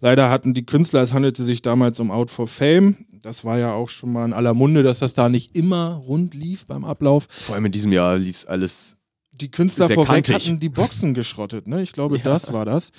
[0.00, 2.96] Leider hatten die Künstler, es handelte sich damals um Out for Fame.
[3.22, 6.34] Das war ja auch schon mal in aller Munde, dass das da nicht immer rund
[6.34, 7.26] lief beim Ablauf.
[7.28, 8.94] Vor allem in diesem Jahr lief es alles
[9.40, 10.34] die Künstler vorweg kantig.
[10.34, 11.80] hatten die Boxen geschrottet, ne?
[11.82, 12.90] Ich glaube, das war das.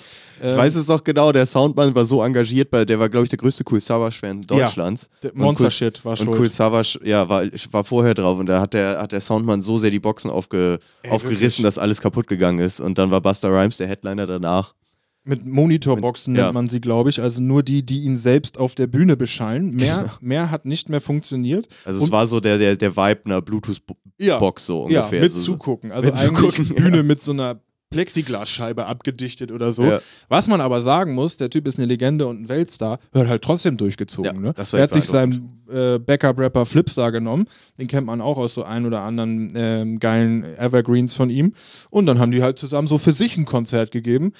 [0.42, 3.30] Ich weiß es auch genau, der Soundmann war so engagiert, bei, der war, glaube ich,
[3.30, 5.10] der größte Cool Savage-Fan Deutschlands.
[5.22, 6.38] Der Und Monster Cool- Shit war Und schuld.
[6.40, 9.76] Cool Savage, ja, war, war vorher drauf und da hat der, hat der Soundmann so
[9.76, 11.62] sehr die Boxen aufge, Ey, aufgerissen, wirklich.
[11.64, 12.80] dass alles kaputt gegangen ist.
[12.80, 14.74] Und dann war Buster Rhymes der Headliner danach.
[15.24, 16.44] Mit Monitorboxen Ja.
[16.44, 17.20] nennt man sie, glaube ich.
[17.20, 19.74] Also nur die, die ihn selbst auf der Bühne beschallen.
[19.74, 21.68] Mehr, mehr hat nicht mehr funktioniert.
[21.84, 24.38] Also es Und- war so der, der, der Vibe einer Bluetooth-Box Ja.
[24.56, 25.20] so Ja, ungefähr.
[25.20, 25.92] mit so, zugucken.
[25.92, 27.02] Also Mit eigentlich zugucken, Bühne ja.
[27.02, 29.82] mit so einer Plexiglasscheibe abgedichtet oder so.
[29.84, 30.00] Ja.
[30.28, 33.42] Was man aber sagen muss, der Typ ist eine Legende und ein Weltstar, wird halt
[33.42, 34.32] trotzdem durchgezogen.
[34.32, 34.54] Ja, ne?
[34.56, 37.46] er hat sich seinen äh, Backup-Rapper Flipstar genommen,
[37.78, 41.52] den kennt man auch aus so ein oder anderen ähm, geilen Evergreens von ihm.
[41.90, 44.32] Und dann haben die halt zusammen so für sich ein Konzert gegeben.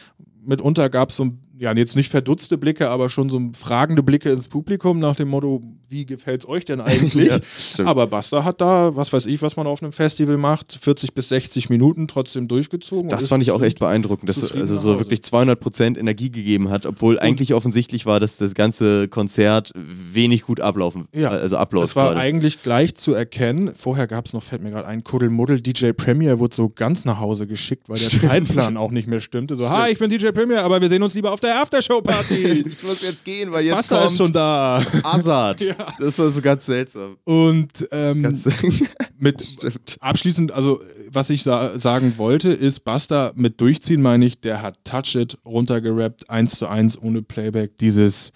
[0.43, 4.49] Mitunter gab es so, ja, jetzt nicht verdutzte Blicke, aber schon so fragende Blicke ins
[4.49, 7.31] Publikum nach dem Motto, wie gefällt's euch denn eigentlich?
[7.79, 11.13] Ja, aber Buster hat da, was weiß ich, was man auf einem Festival macht, 40
[11.15, 13.05] bis 60 Minuten trotzdem durchgezogen.
[13.05, 16.71] und Das fand ich auch echt beeindruckend, dass er also so wirklich 200% Energie gegeben
[16.71, 21.89] hat, obwohl eigentlich offensichtlich war, dass das ganze Konzert wenig gut ablaufen, Ja, also abläuft
[21.91, 22.21] Das war gerade.
[22.21, 23.73] eigentlich gleich zu erkennen.
[23.75, 25.61] Vorher gab es noch, fällt mir gerade ein, Kuddelmuddel.
[25.61, 29.57] DJ Premier wurde so ganz nach Hause geschickt, weil der Zeitplan auch nicht mehr stimmte.
[29.57, 32.35] So, hi, ich bin DJ Premier, aber wir sehen uns lieber auf der Aftershow-Party.
[32.67, 34.83] ich muss jetzt gehen, weil jetzt Buster ist schon kommt da.
[35.03, 35.61] Azad.
[35.71, 35.75] Ja.
[35.99, 37.17] Das war so ganz seltsam.
[37.25, 38.49] Und ähm, Ganz
[39.19, 39.97] mit Stimmt.
[40.01, 44.79] abschließend, also was ich sa sagen wollte, ist Buster mit Durchziehen, meine ich, der hat
[44.85, 47.79] Touch It runtergerappt, eins zu eins ohne Playback.
[47.79, 48.33] Dieses,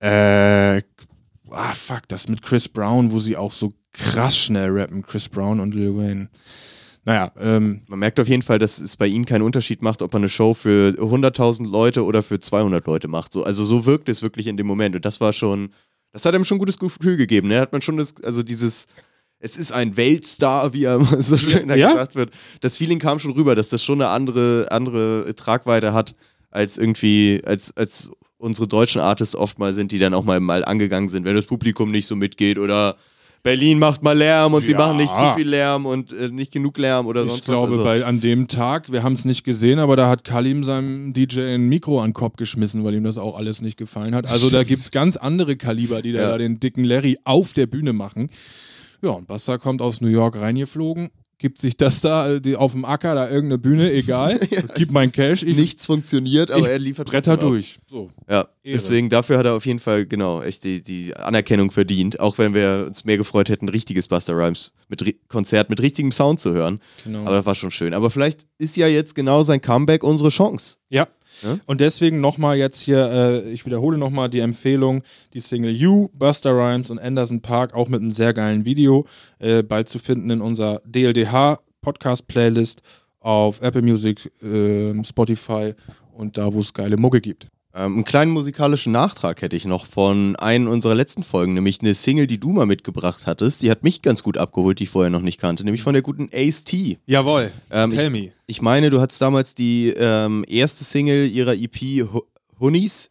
[0.00, 0.78] äh,
[1.50, 5.60] ah fuck, das mit Chris Brown, wo sie auch so krass schnell rappen, Chris Brown
[5.60, 6.28] und Lil Wayne.
[7.04, 10.14] Naja, ähm, Man merkt auf jeden Fall, dass es bei ihm keinen Unterschied macht, ob
[10.14, 13.32] er eine Show für 100.000 Leute oder für 200 Leute macht.
[13.32, 14.96] So, also so wirkt es wirklich in dem Moment.
[14.96, 15.70] Und das war schon,
[16.12, 17.48] das hat ihm schon ein gutes Gefühl gegeben.
[17.48, 17.56] Ne?
[17.56, 18.86] Da hat man schon das, also dieses,
[19.38, 21.90] es ist ein Weltstar, wie er so schön Ja.
[21.90, 22.32] gesagt wird.
[22.62, 26.14] Das Feeling kam schon rüber, dass das schon eine andere, andere Tragweite hat,
[26.50, 30.64] als irgendwie, als, als unsere deutschen Artists oft mal sind, die dann auch mal, mal
[30.64, 32.96] angegangen sind, wenn das Publikum nicht so mitgeht oder
[33.44, 34.78] Berlin macht mal Lärm und sie Ja.
[34.78, 37.72] machen nicht zu viel Lärm und äh, nicht genug Lärm oder ich sonst glaube, was.
[37.72, 41.12] Also, bei, an dem Tag, wir haben es nicht gesehen, aber da hat Kalim seinem
[41.12, 44.30] DJ ein Mikro an den Kopf geschmissen, weil ihm das auch alles nicht gefallen hat.
[44.30, 46.28] Also da gibt es ganz andere Kaliber, die da, Ja.
[46.30, 48.30] da den dicken Larry auf der Bühne machen.
[49.02, 52.84] Ja, und Basta kommt aus New York reingeflogen, gibt sich das da die, auf dem
[52.84, 54.40] Acker, da irgendeine Bühne, egal,
[54.76, 57.78] gib mein Cash, ich nichts funktioniert, aber er liefert bretter durch.
[57.88, 58.10] So.
[58.28, 58.48] Ja, Ehre.
[58.62, 62.54] deswegen dafür hat er auf jeden Fall genau echt die, die Anerkennung verdient, auch wenn
[62.54, 66.80] wir uns mehr gefreut hätten, richtiges Buster Rhymes mit Konzert mit richtigem Sound zu hören.
[67.04, 67.20] Genau.
[67.20, 67.94] Aber das war schon schön.
[67.94, 70.78] Aber vielleicht ist ja jetzt genau sein Comeback unsere Chance.
[70.88, 71.08] Ja.
[71.66, 76.52] Und deswegen nochmal jetzt hier, äh, ich wiederhole nochmal die Empfehlung, die Single You, Buster
[76.52, 79.06] Rhymes und Anderson Park, auch mit einem sehr geilen Video,
[79.38, 82.82] äh, bald zu finden in unserer DLDH Podcast Playlist
[83.20, 85.74] auf Apple Music, äh, Spotify
[86.12, 87.48] und da, wo es geile Mucke gibt.
[87.76, 91.94] Ähm, einen kleinen musikalischen Nachtrag hätte ich noch von einer unserer letzten Folgen, nämlich eine
[91.94, 93.62] Single, die du mal mitgebracht hattest.
[93.62, 96.02] Die hat mich ganz gut abgeholt, die ich vorher noch nicht kannte, nämlich von der
[96.02, 96.98] guten Ace T.
[97.06, 98.32] Jawohl, Ähm, tell ich, me.
[98.46, 102.08] Ich meine, du hattest damals die ähm, erste Single ihrer EP
[102.60, 103.10] Honeys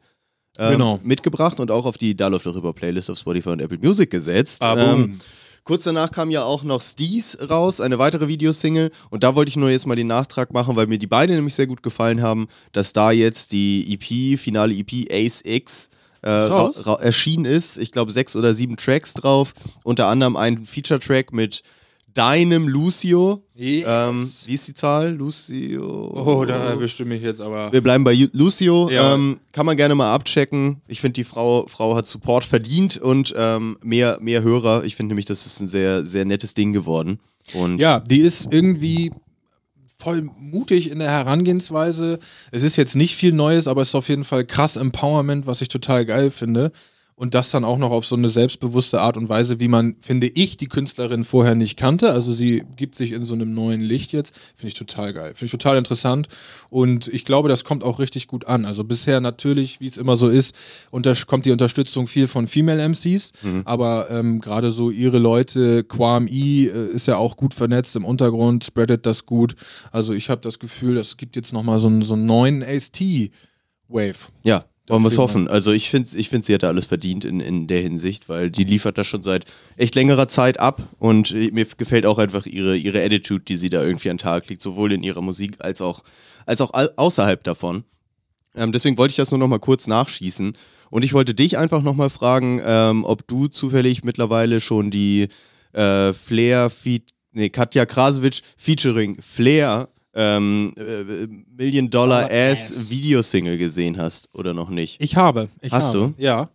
[0.57, 0.99] ähm, Genau.
[1.03, 4.09] mitgebracht und auch auf die Da läuft doch über Playlist auf Spotify und Apple Music
[4.11, 4.61] gesetzt.
[4.63, 5.19] Ah, Ähm.
[5.63, 8.91] Kurz danach kam ja auch noch Steez raus, eine weitere Videosingle.
[9.09, 11.55] Und da wollte ich nur jetzt mal den Nachtrag machen, weil mir die beide nämlich
[11.55, 15.89] sehr gut gefallen haben, dass da jetzt die EP, finale EP Ace X
[16.23, 16.47] äh,
[16.99, 17.77] erschienen ist.
[17.77, 19.53] Ich glaube sechs oder sieben Tracks drauf.
[19.83, 21.63] Unter anderem ein Feature-Track mit
[22.13, 23.43] deinem Lucio.
[23.55, 23.85] Yes.
[23.87, 25.13] Ähm, wie ist die Zahl?
[25.13, 26.11] Lucio.
[26.15, 27.71] Oh, da erwischt du mich jetzt aber.
[27.71, 28.89] Wir bleiben bei Lucio.
[28.89, 29.13] Ja.
[29.13, 30.81] Ähm, kann man gerne mal abchecken.
[30.87, 34.83] Ich finde, die Frau, Frau hat Support verdient und ähm, mehr, mehr Hörer.
[34.83, 37.19] Ich finde nämlich, das ist ein sehr, sehr nettes Ding geworden.
[37.53, 39.11] Und Ja, die ist irgendwie
[39.97, 42.19] voll mutig in der Herangehensweise.
[42.51, 45.61] Es ist jetzt nicht viel Neues, aber es ist auf jeden Fall krass Empowerment, was
[45.61, 46.71] ich total geil finde.
[47.15, 50.27] Und das dann auch noch auf so eine selbstbewusste Art und Weise, wie man, finde
[50.27, 52.11] ich, die Künstlerin vorher nicht kannte.
[52.11, 54.35] Also sie gibt sich in so einem neuen Licht jetzt.
[54.55, 55.33] Finde ich total geil.
[55.35, 56.27] Finde ich total interessant.
[56.69, 58.65] Und ich glaube, das kommt auch richtig gut an.
[58.65, 60.55] Also bisher natürlich, wie es immer so ist,
[61.27, 63.31] kommt die Unterstützung viel von Female MCs.
[63.65, 68.05] Aber ähm, gerade so ihre Leute, Quam E äh, ist ja auch gut vernetzt im
[68.05, 69.55] Untergrund, spreadet das gut.
[69.91, 74.29] Also ich habe das Gefühl, es gibt jetzt nochmal so einen, so einen neuen AST-Wave.
[74.43, 75.47] ja, wollen wir es hoffen.
[75.47, 78.51] Also ich finde, ich find, sie hat da alles verdient in, in der Hinsicht, weil
[78.51, 79.45] die liefert das schon seit
[79.77, 83.81] echt längerer Zeit ab und mir gefällt auch einfach ihre, ihre Attitude, die sie da
[83.83, 86.03] irgendwie an den Tag legt, sowohl in ihrer Musik als auch,
[86.45, 87.83] als auch au- außerhalb davon.
[88.55, 90.53] Ähm, deswegen wollte ich das nur noch mal kurz nachschießen.
[90.89, 95.27] Und ich wollte dich einfach noch mal fragen, ähm, ob du zufällig mittlerweile schon die
[95.71, 102.89] äh, Flair Feed nee, Katja Krasowitsch featuring Flair ähm, äh, Million Dollar Ass Ass.
[102.89, 105.01] Videosingle gesehen hast oder noch nicht.
[105.01, 105.49] Ich habe.
[105.61, 106.49] Ich Hast habe, Ja.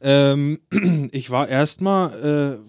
[0.00, 0.58] Ähm,
[1.12, 2.60] ich war erstmal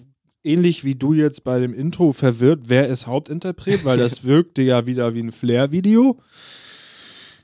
[0.43, 4.61] äh, ähnlich wie du jetzt bei dem Intro verwirrt, wer ist Hauptinterpret, weil das wirkte
[4.61, 6.19] ja wieder wie ein Flair-Video.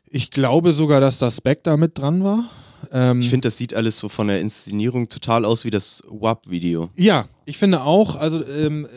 [0.10, 2.50] Ich glaube sogar, dass das Spectre mit dran war.
[2.92, 6.90] Ähm, Ich finde, das sieht alles so von der Inszenierung total aus wie das WAP-Video.
[6.96, 8.88] Ja, ich finde auch, also ähm,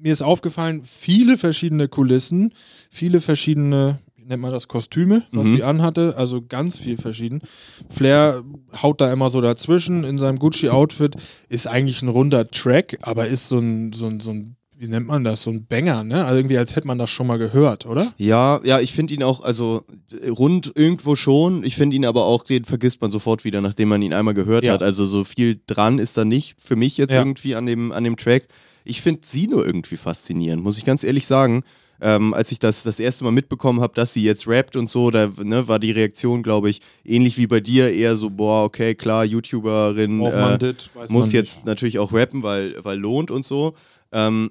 [0.00, 2.52] mir ist aufgefallen, viele verschiedene Kulissen,
[2.96, 5.56] viele verschiedene, wie nennt man das, Kostüme, was Mhm.
[5.56, 7.42] sie anhatte, also ganz viel verschieden.
[7.90, 8.42] Flair
[8.82, 11.14] haut da immer so dazwischen in seinem Gucci-Outfit,
[11.48, 15.06] ist eigentlich ein runder Track, aber ist so ein, so ein, so ein wie nennt
[15.06, 16.26] man das, so ein Banger, ne?
[16.26, 18.12] Also irgendwie, als hätte man das schon mal gehört, oder?
[18.18, 19.84] Ja, ja, ich finde ihn auch, also
[20.28, 21.64] rund irgendwo schon.
[21.64, 24.66] Ich finde ihn aber auch, den vergisst man sofort wieder, nachdem man ihn einmal gehört
[24.66, 24.74] Ja.
[24.74, 24.82] hat.
[24.82, 27.20] Also so viel dran ist da nicht für mich jetzt Ja.
[27.22, 28.48] irgendwie an dem, an dem Track.
[28.84, 31.62] Ich finde sie nur irgendwie faszinierend, muss ich ganz ehrlich sagen.
[32.00, 35.10] Ähm, als ich das das erste Mal mitbekommen habe, dass sie jetzt rappt und so,
[35.10, 38.94] da ne, war die Reaktion, glaube ich, ähnlich wie bei dir, eher so, boah, okay,
[38.94, 41.66] klar, YouTuberin, äh, weiß muss jetzt nicht.
[41.66, 43.74] natürlich auch rappen, weil, weil lohnt und so.
[44.12, 44.50] Ähm,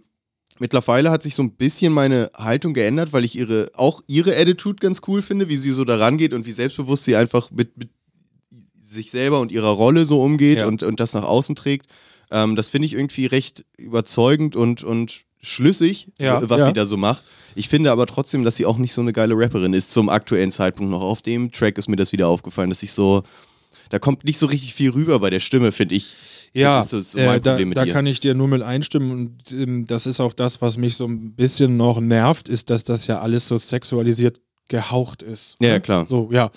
[0.60, 4.78] mittlerweile hat sich so ein bisschen meine Haltung geändert, weil ich ihre, auch ihre Attitude
[4.80, 7.90] ganz cool finde, wie sie so daran geht und wie selbstbewusst sie einfach mit, mit
[8.88, 10.68] sich selber und ihrer Rolle so umgeht Ja.
[10.68, 11.88] und, und das nach außen trägt.
[12.32, 16.66] Ähm, das finde ich irgendwie recht überzeugend und, und schlüssig, Ja, was ja.
[16.68, 17.24] sie da so macht.
[17.56, 20.52] Ich finde aber trotzdem, dass sie auch nicht so eine geile Rapperin ist zum aktuellen
[20.52, 21.02] Zeitpunkt noch.
[21.02, 23.24] Auf dem Track ist mir das wieder aufgefallen, dass ich so,
[23.90, 26.16] da kommt nicht so richtig viel rüber bei der Stimme, finde ich.
[26.54, 27.94] Ja, Das ist so äh, mein da, Problem mit da ihr.
[27.94, 31.06] kann ich dir nur mit einstimmen und ähm, das ist auch das, was mich so
[31.06, 35.56] ein bisschen noch nervt, ist, dass das ja alles so sexualisiert gehaucht ist.
[35.60, 35.74] Ja, ne?
[35.76, 36.06] ja, klar.
[36.10, 36.52] So, ja.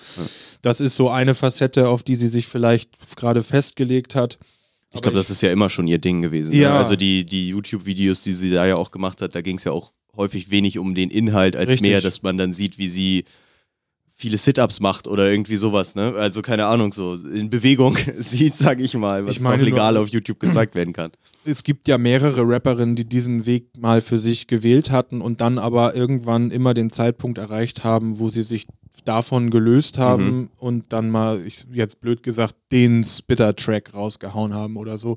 [0.62, 4.38] Das ist so eine Facette, auf die sie sich vielleicht gerade festgelegt hat.
[4.94, 6.52] Ich glaube, das ist ja immer schon ihr Ding gewesen.
[6.52, 6.62] Ne?
[6.62, 6.78] Ja.
[6.78, 9.72] Also die, die YouTube-Videos, die sie da ja auch gemacht hat, da ging es ja
[9.72, 11.88] auch häufig wenig um den Inhalt, als Richtig.
[11.88, 13.24] mehr, dass man dann sieht, wie sie
[14.20, 16.12] viele Sit-Ups macht oder irgendwie sowas, ne?
[16.16, 19.94] Also keine Ahnung, so in Bewegung sieht, sag ich mal, was Ich meine auch legal
[19.94, 21.12] nur- auf YouTube gezeigt werden kann.
[21.44, 25.58] es gibt ja mehrere Rapperinnen, die diesen Weg mal für sich gewählt hatten und dann
[25.58, 28.66] aber irgendwann immer den Zeitpunkt erreicht haben, wo sie sich
[29.04, 30.48] davon gelöst haben Mhm.
[30.58, 35.16] und dann mal, ich, jetzt blöd gesagt, den Spitter-Track rausgehauen haben oder so.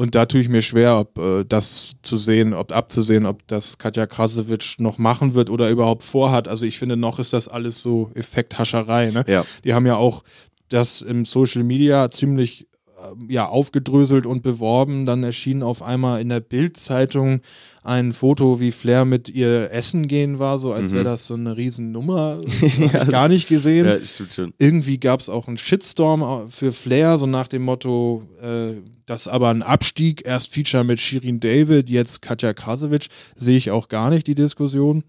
[0.00, 3.76] Und da tue ich mir schwer, ob äh, das zu sehen, ob abzusehen, ob das
[3.76, 6.48] Katja Krasowitsch noch machen wird oder überhaupt vorhat.
[6.48, 9.10] Also ich finde, noch ist das alles so Effekthascherei.
[9.10, 9.24] Ne?
[9.28, 9.44] Ja.
[9.62, 10.24] Die haben ja auch
[10.70, 15.04] das im Social Media ziemlich äh, ja, aufgedröselt und beworben.
[15.04, 17.42] Dann erschien auf einmal in der Bild-Zeitung
[17.82, 20.96] ein Foto, wie Flair mit ihr essen gehen war, so als Mhm.
[20.96, 22.40] wäre das so eine Riesennummer.
[22.92, 23.86] Ja, gar nicht gesehen.
[23.86, 24.54] Ja, stimmt schon.
[24.58, 28.74] Irgendwie gab es auch einen Shitstorm für Flair, so nach dem Motto, äh,
[29.06, 33.88] das aber ein Abstieg, erst Feature mit Shirin David, jetzt Katja Krasowitsch, sehe ich auch
[33.88, 35.02] gar nicht die Diskussion.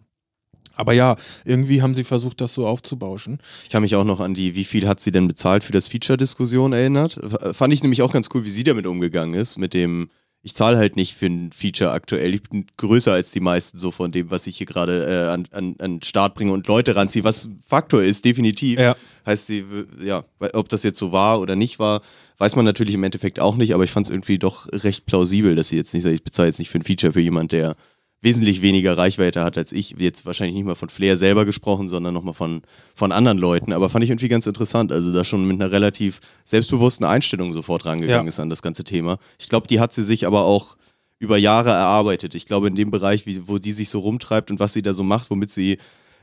[0.74, 3.40] Aber ja, irgendwie haben sie versucht, das so aufzubauschen.
[3.66, 5.90] Ich kann mich auch noch an die, wie viel hat sie denn bezahlt für das
[5.90, 7.20] Feature-Diskussion erinnert.
[7.52, 10.10] Fand ich nämlich auch ganz cool, wie sie damit umgegangen ist, mit dem,
[10.44, 12.34] ich zahle halt nicht für ein Feature aktuell.
[12.34, 15.48] Ich bin größer als die meisten so von dem, was ich hier gerade äh, an,
[15.52, 18.80] an, an Start bringe und Leute ranziehe, was Faktor ist, definitiv.
[18.80, 18.96] Ja.
[19.26, 22.02] Heißt sie, w- ja, ob das jetzt so war oder nicht war,
[22.40, 25.56] weiß man natürlich im Endeffekt auch nicht, aber ich fand es irgendwie doch recht plausibel,
[25.56, 27.76] dass sie jetzt nicht sagt, ich bezahle jetzt nicht für ein Feature für jemand, der
[28.22, 29.96] wesentlich weniger Reichweite hat als ich.
[29.98, 32.62] Jetzt wahrscheinlich nicht mal von Flair selber gesprochen, sondern nochmal von,
[32.94, 33.74] von anderen Leuten.
[33.74, 34.92] Aber fand ich irgendwie ganz interessant.
[34.92, 38.30] Also da schon mit einer relativ selbstbewussten Einstellung sofort rangegangen Ja.
[38.30, 39.18] ist an das ganze Thema.
[39.40, 40.78] Ich glaube, die hat sie sich aber auch
[41.18, 42.36] über Jahre erarbeitet.
[42.36, 44.94] Ich glaube, in dem Bereich, wie, wo die sich so rumtreibt und was sie da
[44.94, 45.78] so macht, womit sie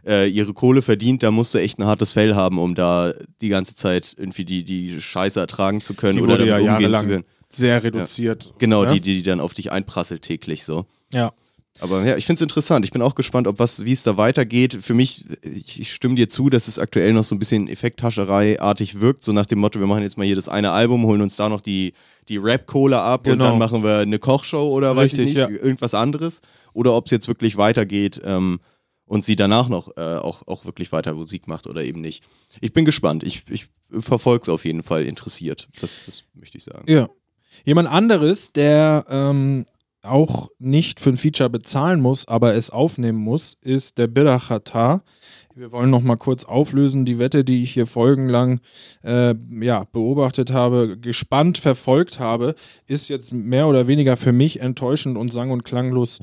[0.07, 3.49] äh, ihre Kohle verdient, da musst du echt ein hartes Fell haben, um da die
[3.49, 6.95] ganze Zeit irgendwie die, die Scheiße ertragen zu können Die oder wurde ja damit umgehen
[6.95, 7.25] zu können.
[7.49, 8.55] sehr reduziert.
[8.59, 8.93] Genau, ne?
[8.95, 10.87] die, die dann auf dich einprasselt täglich so.
[11.13, 11.33] Ja.
[11.81, 12.85] Aber ja, ich finde es interessant.
[12.85, 14.79] Ich bin auch gespannt, ob was, wie es da weitergeht.
[14.83, 19.01] Für mich, ich, ich stimme dir zu, dass es aktuell noch so ein bisschen Effekthascherei-artig
[19.01, 19.23] wirkt.
[19.25, 21.49] So nach dem Motto, wir machen jetzt mal hier das eine Album, holen uns da
[21.49, 21.93] noch die,
[22.29, 23.45] die Rap-Kohle ab und Genau.
[23.51, 25.49] dann machen wir eine Kochshow oder weiß Richtig, ich nicht, ja.
[25.49, 26.41] irgendwas anderes.
[26.73, 28.59] Oder ob es jetzt wirklich weitergeht ähm,
[29.07, 32.25] und sie danach noch äh, auch, auch wirklich weiter Musik macht oder eben nicht.
[32.61, 33.23] Ich bin gespannt.
[33.23, 33.67] Ich, ich
[34.01, 35.69] verfolge es auf jeden Fall interessiert.
[35.81, 36.91] Das, das möchte ich sagen.
[36.91, 37.09] Ja.
[37.65, 39.65] Jemand anderes, der ähm,
[40.03, 45.03] auch nicht für ein Feature bezahlen muss, aber es aufnehmen muss, ist der Bidachata.
[45.55, 47.05] Wir wollen noch mal kurz auflösen.
[47.05, 48.61] Die Wette, die ich hier folgenlang
[49.03, 52.55] äh, ja, beobachtet habe, gespannt verfolgt habe,
[52.87, 56.21] ist jetzt mehr oder weniger für mich enttäuschend und sang- und klanglos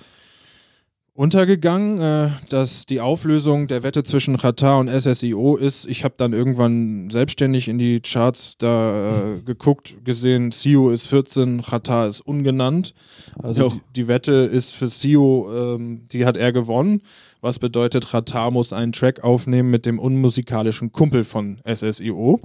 [1.15, 5.87] untergegangen, äh, dass die Auflösung der Wette zwischen Qatar und SSIO ist.
[5.87, 11.61] Ich habe dann irgendwann selbstständig in die Charts da äh, geguckt, gesehen, SIO ist 14,
[11.61, 12.93] Qatar ist ungenannt.
[13.41, 17.01] Also die, die Wette ist für SIO, ähm, die hat er gewonnen.
[17.39, 22.41] Was bedeutet, Qatar muss einen Track aufnehmen mit dem unmusikalischen Kumpel von SSIO.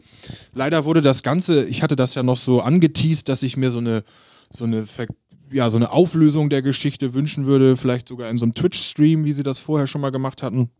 [0.54, 3.78] Leider wurde das Ganze, ich hatte das ja noch so angeteased, dass ich mir so
[3.78, 4.04] eine,
[4.50, 5.06] so eine Ver
[5.52, 9.32] ja, so eine Auflösung der Geschichte wünschen würde, vielleicht sogar in so einem Twitch-Stream, wie
[9.32, 10.70] sie das vorher schon mal gemacht hatten.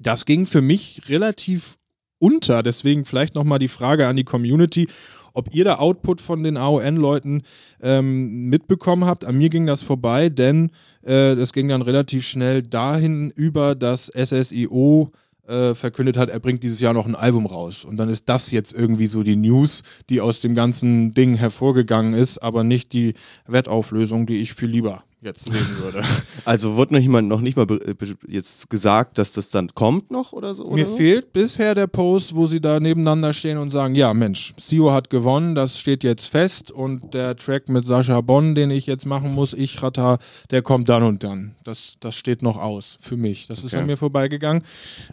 [0.00, 1.76] Das ging für mich relativ
[2.18, 2.62] unter.
[2.62, 4.88] Deswegen vielleicht nochmal die Frage an die Community,
[5.32, 7.42] ob ihr da Output von den AON-Leuten
[7.80, 9.24] ähm, mitbekommen habt.
[9.24, 10.70] An mir ging das vorbei, denn
[11.02, 15.12] äh, das ging dann relativ schnell dahin über, dass SSIO
[15.50, 17.84] äh, verkündet hat, er bringt dieses Jahr noch ein Album raus.
[17.84, 22.14] Und dann ist das jetzt irgendwie so die News, die aus dem ganzen Ding hervorgegangen
[22.14, 23.14] ist, aber nicht die
[23.46, 26.02] Wettauflösung, die ich viel lieber jetzt sehen würde.
[26.46, 27.94] Also wurde noch jemand noch nicht mal be-
[28.26, 30.64] jetzt gesagt, dass das dann kommt noch oder so?
[30.64, 30.96] Mir oder so?
[30.96, 35.10] fehlt bisher der Post, wo sie da nebeneinander stehen und sagen, ja Mensch, Sio hat
[35.10, 39.34] gewonnen, das steht jetzt fest und der Track mit Sascha Bonn, den ich jetzt machen
[39.34, 40.18] muss, ich Rata,
[40.50, 41.54] der kommt dann und dann.
[41.62, 43.46] Das, das steht noch aus für mich.
[43.46, 43.76] Das ist Okay.
[43.82, 44.62] an mir vorbeigegangen.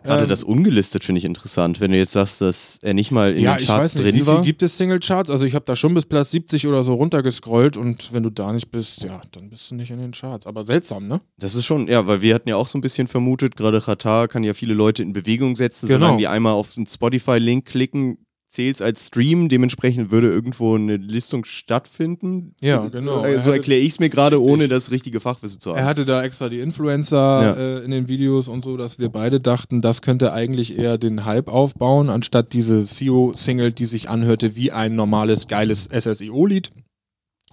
[0.04, 3.34] Gerade Ähm, das ungelistet finde ich interessant, wenn du jetzt sagst, dass er nicht mal
[3.34, 4.42] in ja, den Charts nicht, drin wie viel war.
[4.42, 5.30] gibt es Singlecharts?
[5.30, 8.54] Also ich habe da schon bis Platz 70 oder so runtergescrollt und wenn du da
[8.54, 10.48] nicht bist, ja, dann bist du nicht in den Charts.
[10.48, 11.20] Aber seltsam, ne?
[11.38, 14.28] Das ist schon, ja, weil wir hatten ja auch so ein bisschen vermutet, gerade Qatar
[14.28, 16.00] kann ja viele Leute in Bewegung setzen, Genau.
[16.00, 18.18] solange die einmal auf den Spotify-Link klicken,
[18.50, 22.56] zählt es als Stream, dementsprechend würde irgendwo eine Listung stattfinden.
[22.62, 23.22] Ja, genau.
[23.24, 25.80] Äh, Er So erkläre ich es mir gerade, ohne das richtige Fachwissen zu haben.
[25.80, 27.54] Er hatte da extra die Influencer Ja.
[27.54, 31.26] äh, in den Videos und so, dass wir beide dachten, das könnte eigentlich eher den
[31.26, 36.70] Hype aufbauen, anstatt diese CEO-Single, die sich anhörte wie ein normales, geiles SSIO-Lied.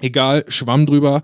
[0.01, 1.23] Egal, schwamm drüber.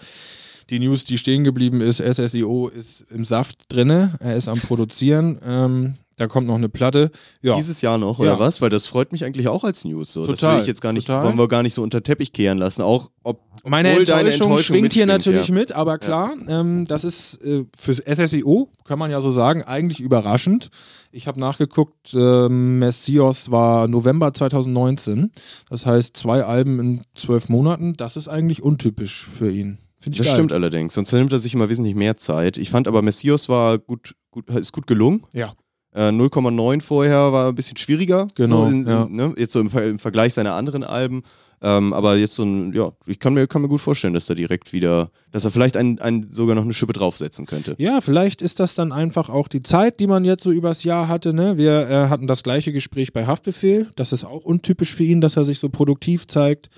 [0.70, 5.40] Die News, die stehen geblieben ist, SSIO ist im Saft drinne, er ist am Produzieren.
[5.44, 7.10] Ähm, da kommt noch eine Platte.
[7.40, 8.38] Ja, Dieses Jahr noch, oder Ja.
[8.38, 8.60] was?
[8.60, 10.12] Weil das freut mich eigentlich auch als News.
[10.12, 10.26] So.
[10.26, 11.24] das Total, will ich jetzt gar nicht, total.
[11.24, 12.82] wollen wir gar nicht so unter Teppich kehren lassen.
[12.82, 15.54] Auch ob Meine Enttäuschung, Enttäuschung schwingt hier natürlich ja.
[15.54, 20.00] mit, aber klar, ähm, das ist äh, fürs SSIO, kann man ja so sagen, eigentlich
[20.00, 20.68] überraschend.
[21.10, 25.32] Ich habe nachgeguckt, ähm, Messios war November 2019,
[25.70, 29.78] das heißt zwei Alben in zwölf Monaten, das ist eigentlich untypisch für ihn.
[30.00, 30.36] Finde ich Das geil.
[30.36, 32.56] stimmt allerdings, sonst nimmt er sich immer wesentlich mehr Zeit.
[32.56, 35.26] Ich fand aber Messias war gut, gut ist gut gelungen.
[35.32, 35.52] Ja.
[35.92, 38.28] Äh, 0,9 vorher war ein bisschen schwieriger.
[38.34, 39.06] Genau, So in, ja.
[39.08, 39.34] ne?
[39.36, 41.22] Jetzt so im, im Vergleich seiner anderen Alben.
[41.62, 44.34] Ähm, aber jetzt so ein, ja, ich kann mir, kann mir gut vorstellen, dass er
[44.34, 47.74] direkt wieder, dass er vielleicht ein, ein, sogar noch eine Schippe draufsetzen könnte.
[47.76, 51.08] Ja, vielleicht ist das dann einfach auch die Zeit, die man jetzt so übers Jahr
[51.08, 51.34] hatte.
[51.34, 51.58] Ne?
[51.58, 53.90] Wir äh, hatten das gleiche Gespräch bei Haftbefehl.
[53.96, 56.70] Das ist auch untypisch für ihn, dass er sich so produktiv zeigt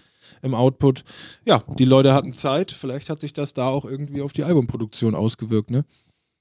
[0.43, 1.05] im Output.
[1.45, 2.71] Ja, die Leute hatten Zeit.
[2.73, 5.71] Vielleicht hat sich das da auch irgendwie auf die Albumproduktion ausgewirkt.
[5.71, 5.85] Ne?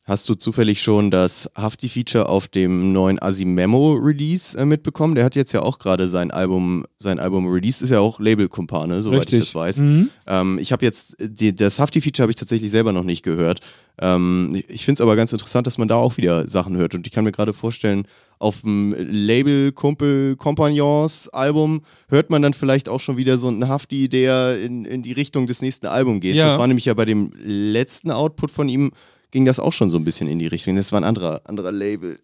[0.04, 5.14] Hast du zufällig schon das Hafti-Feature auf dem neuen Asimemo-Release äh, mitbekommen?
[5.14, 9.04] Der hat jetzt ja auch gerade sein Album, sein Album released, ist ja auch Label-Kumpane,
[9.04, 9.78] soweit ich das weiß.
[9.78, 10.10] Mhm.
[10.26, 13.60] Ähm, ich habe jetzt, äh, die, das Hafti-Feature habe ich tatsächlich selber noch nicht gehört.
[14.00, 16.96] Ähm, ich finde es aber ganz interessant, dass man da auch wieder Sachen hört.
[16.96, 18.08] Und ich kann mir gerade vorstellen,
[18.42, 23.68] auf dem Label Kumpel Compagnons Album hört man dann vielleicht auch schon wieder so einen
[23.68, 26.36] Hafti, der in, in die Richtung des nächsten Albums geht.
[26.36, 26.48] Ja.
[26.48, 28.92] Das war nämlich ja bei dem letzten Output von ihm,
[29.30, 30.76] ging das auch schon so ein bisschen in die Richtung.
[30.76, 32.16] Das war ein anderer, anderer Label.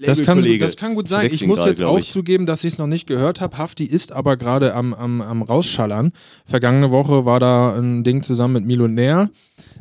[0.00, 1.28] Das kann, das kann gut sein.
[1.30, 3.58] Ich muss gerade, jetzt auch zugeben, dass ich es noch nicht gehört habe.
[3.58, 6.12] Hafti ist aber gerade am, am, am Rausschallern.
[6.46, 9.30] Vergangene Woche war da ein Ding zusammen mit Millionär.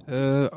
[0.07, 0.47] Äh,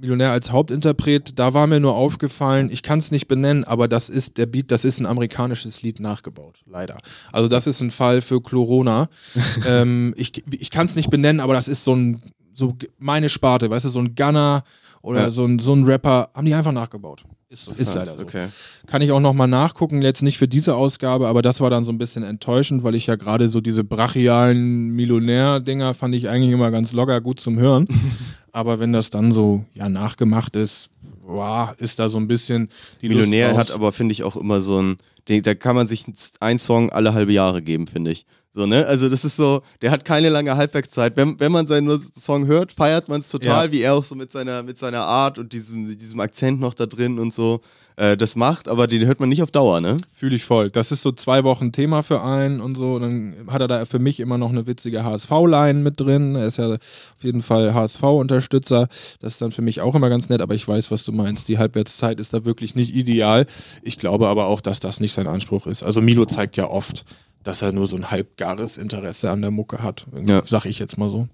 [0.00, 1.38] Millionär als Hauptinterpret.
[1.38, 4.70] Da war mir nur aufgefallen, ich kann es nicht benennen, aber das ist der Beat,
[4.70, 6.62] das ist ein amerikanisches Lied nachgebaut.
[6.66, 6.98] Leider.
[7.32, 9.08] Also, das ist ein Fall für Chlorona.
[9.66, 12.22] ähm, ich ich kann es nicht benennen, aber das ist so ein,
[12.54, 14.64] so meine Sparte, weißt du, so ein Gunner
[15.02, 15.30] oder Ja.
[15.30, 17.22] so, ein, so ein Rapper, haben die einfach nachgebaut.
[17.48, 18.22] Ist, so, ist leider so.
[18.22, 18.46] Okay.
[18.86, 21.90] Kann ich auch nochmal nachgucken, jetzt nicht für diese Ausgabe, aber das war dann so
[21.90, 26.70] ein bisschen enttäuschend, weil ich ja gerade so diese brachialen Millionär-Dinger fand ich eigentlich immer
[26.70, 27.88] ganz locker gut zum Hören.
[28.52, 30.90] aber wenn das dann so ja nachgemacht ist,
[31.24, 32.68] wow, ist da so ein bisschen
[33.00, 36.04] die Millionär hat aber, finde ich, auch immer so ein, den, da kann man sich
[36.40, 38.26] einen Song alle halbe Jahre geben, finde ich.
[38.52, 38.84] So, ne?
[38.86, 41.16] Also das ist so, der hat keine lange Halbwertszeit.
[41.16, 43.72] Wenn, wenn man seinen Song hört, feiert man es total, Ja.
[43.72, 46.86] wie er auch so mit seiner, mit seiner Art und diesem, diesem Akzent noch da
[46.86, 47.60] drin und so
[47.96, 49.98] äh, das macht, aber den hört man nicht auf Dauer, ne?
[50.12, 50.70] Fühle ich voll.
[50.70, 52.94] Das ist so zwei Wochen Thema für einen und so.
[52.94, 56.34] Und dann hat er da für mich immer noch eine witzige HSV-Line mit drin.
[56.34, 56.80] Er ist ja auf
[57.22, 58.88] jeden Fall HSV-Unterstützer.
[59.20, 61.48] Das ist dann für mich auch immer ganz nett, aber ich weiß, was du meinst.
[61.48, 63.46] Die Halbwertszeit ist da wirklich nicht ideal.
[63.82, 65.82] Ich glaube aber auch, dass das nicht sein Anspruch ist.
[65.82, 67.04] Also Milo zeigt ja oft,
[67.42, 70.06] dass er nur so ein halbgares Interesse an der Mucke hat.
[70.26, 70.42] Ja.
[70.46, 71.28] Sag ich jetzt mal so.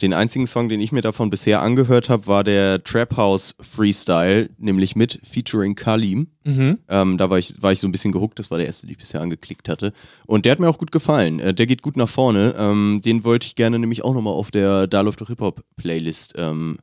[0.00, 4.50] Den einzigen Song, den ich mir davon bisher angehört habe, war der Trap House Freestyle,
[4.58, 6.28] nämlich mit featuring Kalim.
[6.44, 6.78] Mhm.
[6.88, 8.92] Ähm, da war ich, war ich so ein bisschen gehuckt, das war der erste, den
[8.92, 9.92] ich bisher angeklickt hatte.
[10.26, 11.40] Und der hat mir auch gut gefallen.
[11.40, 12.54] Äh, der geht gut nach vorne.
[12.58, 16.34] Ähm, den wollte ich gerne nämlich auch nochmal auf der Da läuft doch Hip-Hop Playlist
[16.36, 16.78] ähm,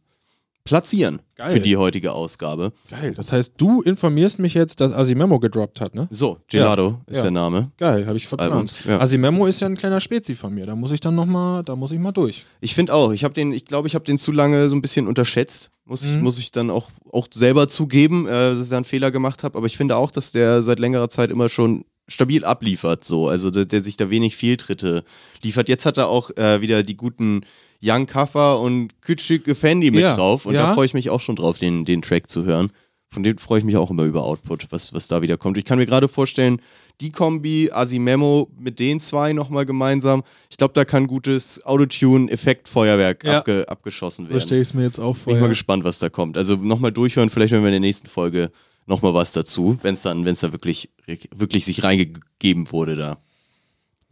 [0.66, 1.52] platzieren Geil.
[1.54, 2.74] für die heutige Ausgabe.
[2.90, 3.14] Geil.
[3.16, 6.08] Das heißt, du informierst mich jetzt, dass Asimemo gedroppt hat, ne?
[6.10, 7.22] So, Gelato ist Ja.
[7.24, 7.72] der Name.
[7.78, 8.80] Geil, habe ich verplant.
[8.86, 9.00] Ja.
[9.00, 10.66] Asimemo ist ja ein kleiner Spezi von mir.
[10.66, 12.46] Da muss ich dann noch mal, da muss ich mal durch.
[12.62, 14.82] Ich finde auch, ich habe den, ich glaube, ich habe den zu lange so ein
[14.82, 15.70] bisschen unterschätzt.
[15.86, 16.24] Muss, ich, Mhm.
[16.24, 19.56] muss ich dann auch, auch selber zugeben, äh, dass ich da einen Fehler gemacht habe.
[19.58, 23.28] Aber ich finde auch, dass der seit längerer Zeit immer schon stabil abliefert, so.
[23.28, 25.04] Also der, der sich da wenig Fehltritte
[25.44, 25.70] liefert.
[25.70, 27.42] Jetzt hat er auch äh, wieder die guten
[27.84, 30.46] Young Kaffer und Küçük Effendi mit Ja, drauf.
[30.46, 30.68] Und ja.
[30.68, 32.72] da freue ich mich auch schon drauf, den, den Track zu hören.
[33.12, 35.58] Von dem freue ich mich auch immer über Output, was, was da wieder kommt.
[35.58, 36.62] Ich kann mir gerade vorstellen,
[37.02, 43.40] die Kombi, Asimemo mit den zwei nochmal gemeinsam, ich glaube, da kann gutes Autotune-Effektfeuerwerk Ja.
[43.40, 44.42] abge abgeschossen So werden.
[44.42, 45.26] stelle ich es mir jetzt auch vor.
[45.32, 46.38] Bin ich mal gespannt, was da kommt.
[46.38, 48.52] Also nochmal durchhören, vielleicht hören wir in der nächsten Folge
[48.86, 50.90] nochmal was dazu, wenn es dann, wenn es da wirklich,
[51.36, 53.18] wirklich sich reingegeben wurde da.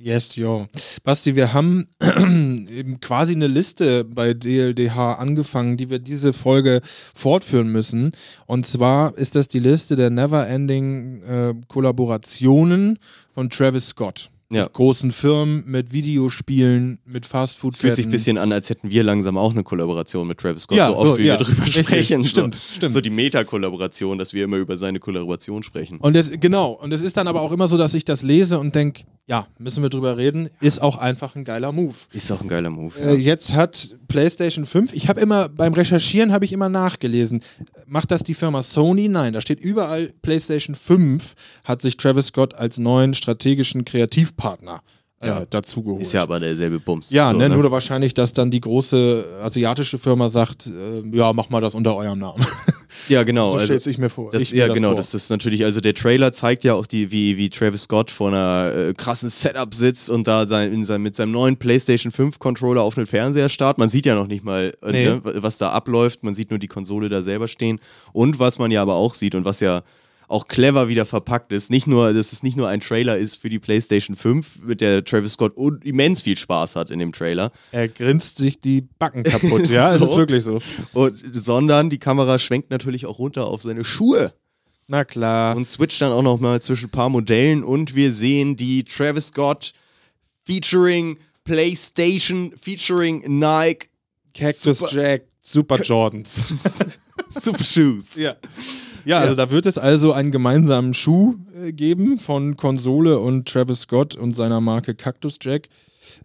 [0.03, 0.67] Yes, yo.
[1.03, 6.81] Basti, wir haben eben quasi eine Liste bei DLDH angefangen, die wir diese Folge
[7.15, 8.11] fortführen müssen.
[8.45, 12.99] Und zwar ist das die Liste der Never-Ending äh, Kollaborationen
[13.33, 14.29] von Travis Scott.
[14.53, 14.63] Ja.
[14.63, 17.75] Mit großen Firmen, mit Videospielen, mit Fastfood.
[17.75, 20.77] Fühlt sich ein bisschen an, als hätten wir langsam auch eine Kollaboration mit Travis Scott,
[20.77, 21.85] Ja, so oft so, wie ja, wir drüber richtig.
[21.87, 22.25] sprechen.
[22.25, 22.93] Stimmt, so, stimmt.
[22.93, 25.97] So die Meta-Kollaboration, dass wir immer über seine Kollaboration sprechen.
[25.99, 28.59] Und das, genau, und es ist dann aber auch immer so, dass ich das lese
[28.59, 31.95] und denke, ja, müssen wir drüber reden, ist auch einfach ein geiler Move.
[32.11, 32.99] Ist auch ein geiler Move.
[32.99, 37.41] Äh, jetzt hat PlayStation 5, ich habe immer beim Recherchieren habe ich immer nachgelesen.
[37.85, 39.07] Macht das die Firma Sony?
[39.07, 44.81] Nein, da steht überall PlayStation 5 hat sich Travis Scott als neuen strategischen Kreativpartner
[45.21, 45.45] äh, Ja.
[45.49, 46.01] dazu geholt.
[46.01, 47.09] Ist ja aber derselbe Bums.
[47.11, 51.49] ja, So, ne, nur wahrscheinlich, dass dann die große asiatische Firma sagt, äh, ja, mach
[51.49, 52.45] mal das unter eurem Namen.
[53.09, 53.49] Ja, genau.
[53.49, 54.31] so also, stellt sich mir vor.
[54.31, 54.97] Das, Ich mir ja, das genau, vor.
[54.97, 58.29] das ist natürlich, also der Trailer zeigt ja auch, die, wie, wie Travis Scott vor
[58.29, 62.39] einer äh, krassen Setup sitzt und da sein, in sein, mit seinem neuen PlayStation 5
[62.39, 63.77] Controller auf einen Fernseher starrt.
[63.77, 65.05] Man sieht ja noch nicht mal, äh, Nee.
[65.05, 66.23] ne, was da abläuft.
[66.23, 67.79] Man sieht nur die Konsole da selber stehen.
[68.11, 69.81] Und was man ja aber auch sieht und was ja
[70.33, 73.49] auch clever wieder verpackt ist, nicht nur, dass es nicht nur ein Trailer ist für
[73.49, 75.53] die PlayStation 5, mit der Travis Scott
[75.83, 79.67] immens viel Spaß hat in dem Trailer, er grinst sich die Backen kaputt.
[79.69, 80.05] ja, es So.
[80.05, 80.59] ist wirklich so.
[80.93, 84.33] und, sondern die Kamera schwenkt natürlich auch runter auf seine Schuhe.
[84.87, 85.55] Na klar.
[85.55, 89.27] und switcht dann auch noch mal zwischen ein paar Modellen und wir sehen die Travis
[89.27, 89.71] Scott
[90.45, 93.87] featuring PlayStation, featuring Nike
[94.33, 96.41] Cactus Super- Jack, Super Jordans.
[97.29, 98.15] Super Shoes.
[98.15, 98.35] Ja.
[99.05, 103.81] Ja, also da wird es also einen gemeinsamen Schuh äh, geben von Konsole und Travis
[103.81, 105.69] Scott und seiner Marke Cactus Jack.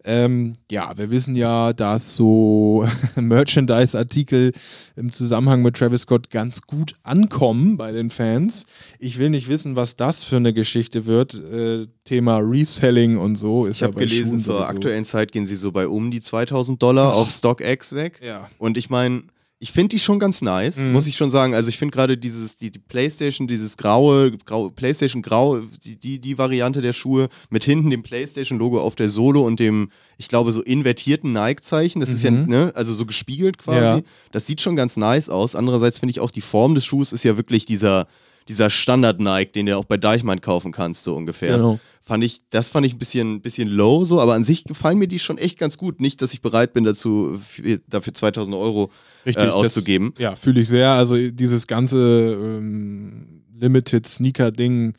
[0.05, 4.53] Ähm, ja, wir wissen ja, dass so Merchandise-Artikel
[4.97, 8.67] im Zusammenhang mit Travis Scott ganz gut ankommen bei den Fans.
[8.99, 11.35] Ich will nicht wissen, was das für eine Geschichte wird.
[11.35, 14.69] Äh, Thema Reselling und so ist Ich ja habe bei gelesen, Schuhen zur sowieso.
[14.69, 18.21] aktuellen Zeit gehen sie so bei um die 2000 Dollar auf StockX weg.
[18.23, 18.49] Ja.
[18.59, 19.23] Und ich meine,
[19.61, 20.93] ich finde die schon ganz nice, Mhm.
[20.93, 21.53] muss ich schon sagen.
[21.55, 26.21] Also ich finde gerade dieses, die, die PlayStation, dieses graue, graue PlayStation Grau, die, die,
[26.21, 30.53] die Variante der Schuhe mit hinten dem PlayStation-Logo auf der Sohle und dem, ich glaube,
[30.53, 31.99] so invertierten Nike-Zeichen.
[31.99, 32.47] Das ist ja, Mhm.
[32.49, 33.99] ne, also so gespiegelt quasi.
[33.99, 34.01] Ja.
[34.31, 35.57] Das sieht schon ganz nice aus.
[35.57, 38.07] Andererseits finde ich auch die Form des Schuhs ist ja wirklich dieser,
[38.49, 41.81] dieser Standard-Nike, den du auch bei Deichmann kaufen kannst, so ungefähr Genau.
[42.09, 45.09] Fand ich, das fand ich ein bisschen, bisschen low so, aber an sich gefallen mir
[45.09, 46.01] die schon echt ganz gut.
[46.01, 48.91] Nicht, dass ich bereit bin dazu, für, dafür 2000 Euro
[49.27, 50.13] Richtig, äh, auszugeben.
[50.15, 50.89] Das, ja, fühle ich sehr.
[50.93, 51.99] Also dieses ganze
[52.41, 54.95] ähm, Limited Sneaker-Ding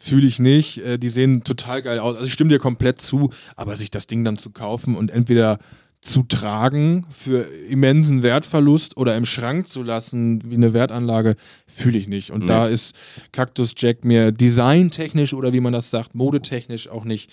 [0.00, 0.78] fühle ich nicht.
[0.78, 2.16] Äh, die sehen total geil aus.
[2.16, 5.58] Also ich stimme dir komplett zu, aber sich das Ding dann zu kaufen und entweder
[6.02, 11.36] zu tragen für immensen Wertverlust oder im Schrank zu lassen wie eine Wertanlage,
[11.66, 12.32] fühle ich nicht.
[12.32, 12.46] Und Nee.
[12.48, 12.94] da ist
[13.30, 17.30] Cactus Jack mir designtechnisch oder wie man das sagt, modetechnisch auch nicht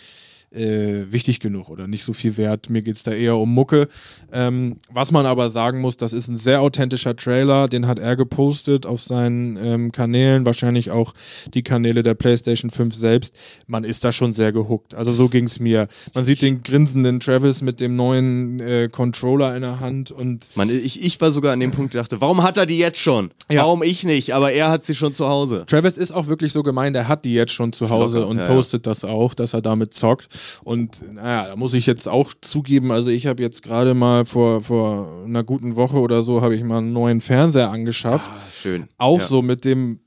[0.52, 2.70] äh, wichtig genug oder nicht so viel wert.
[2.70, 3.88] Mir geht es da eher um Mucke.
[4.32, 8.16] Ähm, was man aber sagen muss, das ist ein sehr authentischer Trailer, den hat er
[8.16, 11.14] gepostet auf seinen ähm, Kanälen, wahrscheinlich auch
[11.54, 13.36] die Kanäle der PlayStation 5 selbst.
[13.68, 14.96] Man ist da schon sehr gehuckt.
[14.96, 15.88] Also so ging es mir.
[16.14, 20.70] Man sieht den grinsenden Travis mit dem neuen äh, Controller in der Hand und Man,
[20.70, 23.32] ich, ich war sogar an dem Punkt, dachte, warum hat er die jetzt schon?
[23.50, 23.62] Ja.
[23.62, 24.34] Warum ich nicht?
[24.34, 25.64] Aber er hat sie schon zu Hause.
[25.68, 28.38] Travis ist auch wirklich so gemeint, er hat die jetzt schon zu Hause Locker, und
[28.38, 30.28] ja, postet das auch, dass er damit zockt.
[30.64, 34.62] Und naja, da muss ich jetzt auch zugeben, also ich habe jetzt gerade mal vor,
[34.62, 38.30] vor einer guten Woche oder so, habe ich mal einen neuen Fernseher angeschafft.
[38.32, 38.88] Ah, schön.
[38.98, 39.26] auch ja.
[39.26, 40.00] so mit dem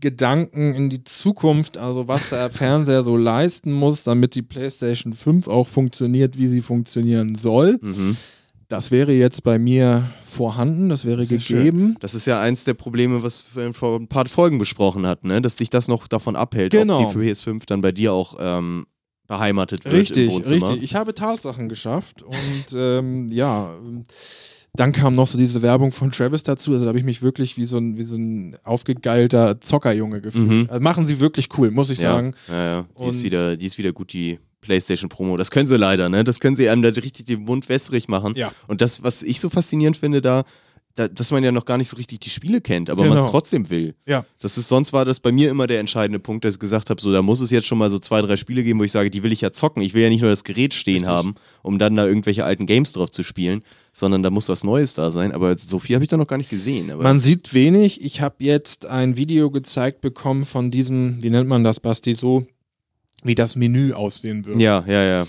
[0.00, 5.46] Gedanken in die Zukunft, also was der Fernseher so leisten muss, damit die PlayStation 5
[5.46, 7.78] auch funktioniert, wie sie funktionieren soll.
[7.82, 8.16] Mhm.
[8.68, 11.78] das wäre jetzt bei mir vorhanden, das wäre ja gegeben.
[11.80, 11.96] schön.
[12.00, 15.42] Das ist ja eins der Probleme, was wir vor ein paar Folgen besprochen hatten, ne?
[15.42, 17.00] dass dich das noch davon abhält, Genau.
[17.02, 18.86] ob die für PS5 dann bei dir auch ähm,
[19.30, 20.70] beheimatet wird im Richtig, Wohnzimmer.
[20.70, 20.82] richtig.
[20.82, 23.72] Ich habe Tatsachen geschafft und ähm, ja,
[24.74, 26.72] dann kam noch so diese Werbung von Travis dazu.
[26.72, 30.48] Also da habe ich mich wirklich wie so ein, wie so ein aufgegeilter Zockerjunge gefühlt.
[30.48, 30.66] Mhm.
[30.68, 32.34] Also machen sie wirklich cool, muss ich ja, sagen.
[32.48, 32.86] Ja, ja.
[33.00, 35.36] Die, ist wieder, die ist wieder gut, die PlayStation-Promo.
[35.36, 36.24] Das können sie leider, ne?
[36.24, 38.34] Das können sie einem da richtig den Mund wässrig machen.
[38.34, 38.50] Ja.
[38.66, 40.44] Und das, was ich so faszinierend finde, da,
[41.00, 43.24] da dass man ja noch gar nicht so richtig die Spiele kennt, aber man Genau.
[43.24, 43.94] es trotzdem will.
[44.06, 44.24] Ja.
[44.40, 47.00] Das ist, sonst war das bei mir immer der entscheidende Punkt, dass ich gesagt habe,
[47.00, 49.10] so, da muss es jetzt schon mal so zwei, drei Spiele geben, wo ich sage,
[49.10, 49.82] die will ich ja zocken.
[49.82, 51.08] Ich will ja nicht nur das Gerät stehen Richtig.
[51.08, 54.94] haben, um dann da irgendwelche alten Games drauf zu spielen, sondern da muss was Neues
[54.94, 55.32] da sein.
[55.32, 56.90] Aber so viel habe ich da noch gar nicht gesehen.
[56.90, 58.04] Aber Man sieht wenig.
[58.04, 62.46] Ich habe jetzt ein Video gezeigt bekommen von diesem, wie nennt man das, Basti, so
[63.22, 64.60] wie das Menü aussehen wird.
[64.60, 65.26] ja, ja, ja.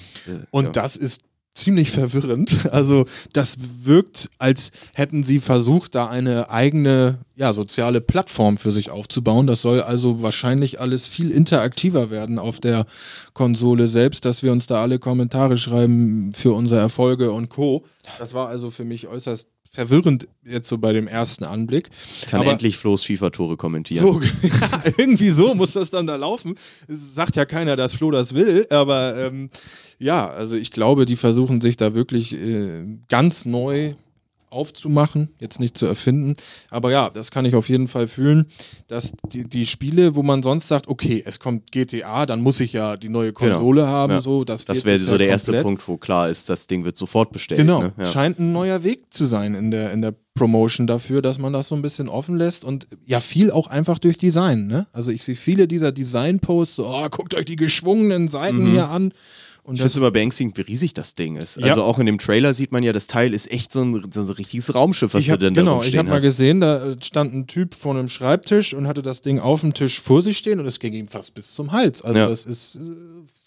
[0.51, 0.72] Und ja.
[0.72, 1.22] das ist
[1.54, 2.70] ziemlich verwirrend.
[2.72, 8.92] Also das wirkt, als hätten sie versucht, da eine eigene ja, soziale Plattform für sich
[8.92, 9.48] aufzubauen.
[9.48, 12.86] Das soll also wahrscheinlich alles viel interaktiver werden auf der
[13.34, 17.84] Konsole selbst, dass wir uns da alle Kommentare schreiben für unsere Erfolge und Co.
[18.20, 21.89] Das war also für mich äußerst verwirrend jetzt so bei dem ersten Anblick.
[22.22, 24.06] Ich kann aber- endlich Flo's FIFA-Tore kommentieren.
[24.06, 26.54] So, ja, irgendwie so muss das dann da laufen.
[26.88, 29.50] Es sagt ja keiner, dass Flo das will, aber ähm,
[29.98, 33.96] ja, also ich glaube, die versuchen sich da wirklich äh, ganz neu
[34.52, 36.36] aufzumachen, jetzt nicht zu erfinden.
[36.70, 38.45] Aber ja, das kann ich auf jeden Fall fühlen,
[38.88, 42.74] dass die, die Spiele, wo man sonst sagt, okay, es kommt GTA, dann muss ich
[42.74, 44.20] ja die neue Konsole haben, Genau.
[44.20, 44.22] Ja.
[44.22, 44.43] so.
[44.43, 45.64] Das, Das wäre so der erste komplett.
[45.64, 47.62] Punkt, wo klar ist, das Ding wird sofort bestellt.
[47.62, 47.93] Genau, Ne?
[47.97, 48.06] Ja.
[48.06, 51.68] scheint ein neuer Weg zu sein in der, in der Promotion dafür, dass man das
[51.68, 54.68] so ein bisschen offen lässt und ja, viel auch einfach durch Design.
[54.68, 54.88] Ne?
[54.93, 58.72] Also ich sehe viele dieser Design-Posts, so, oh, guckt euch die geschwungenen Seiten Mhm.
[58.72, 59.14] hier an.
[59.72, 61.55] Und Ich finde immer beängstigend, wie riesig das Ding ist.
[61.55, 61.67] Ja.
[61.67, 64.19] Also auch in dem Trailer sieht man ja, das Teil ist echt so ein, so
[64.19, 66.91] ein richtiges Raumschiff, was ich hab, du denn da genau, ich habe mal gesehen, da
[66.91, 70.22] äh, stand ein Typ vor einem Schreibtisch und hatte das Ding auf dem Tisch vor
[70.22, 72.01] sich stehen und es ging ihm fast bis zum Hals.
[72.01, 72.28] Also Ja.
[72.28, 72.80] das ist äh,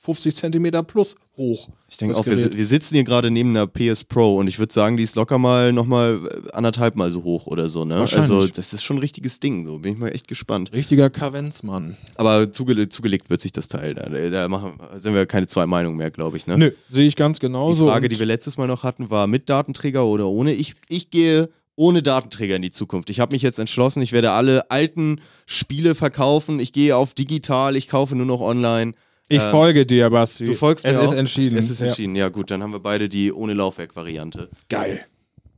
[0.05, 1.68] 50 Zentimeter plus hoch.
[1.88, 4.72] Ich denke auch, wir, wir sitzen hier gerade neben einer PS Pro und ich würde
[4.74, 6.20] sagen, die ist locker mal nochmal
[6.52, 7.84] anderthalb Mal so hoch oder so.
[7.86, 7.96] Ne?
[7.96, 10.72] Also das ist schon ein richtiges Ding, so bin ich mal echt gespannt.
[10.74, 11.96] Richtiger Kavenzmann.
[12.16, 13.94] Aber zuge zugelegt wird sich das Teil.
[13.94, 16.46] Da, da machen, sind wir keine zwei Meinungen mehr, glaube ich.
[16.46, 16.59] Ne?
[16.59, 17.86] Nö, sehe ich ganz Die genauso.
[17.86, 20.52] Frage, und- die wir letztes Mal noch hatten, war mit Datenträger oder ohne.
[20.52, 23.09] Ich, ich gehe ohne Datenträger in die Zukunft.
[23.11, 26.61] Ich habe mich jetzt entschlossen, ich werde alle alten Spiele verkaufen.
[26.61, 28.92] Ich gehe auf digital, ich kaufe nur noch online.
[29.37, 30.47] Ich äh, folge dir, Basti.
[30.47, 31.14] Du folgst es mir ist auch?
[31.16, 31.57] entschieden.
[31.59, 31.87] Es ist Ja.
[31.89, 32.16] entschieden.
[32.16, 32.28] Ja.
[32.28, 34.49] gut, dann haben wir beide die ohne Laufwerk-Variante.
[34.68, 35.05] Geil.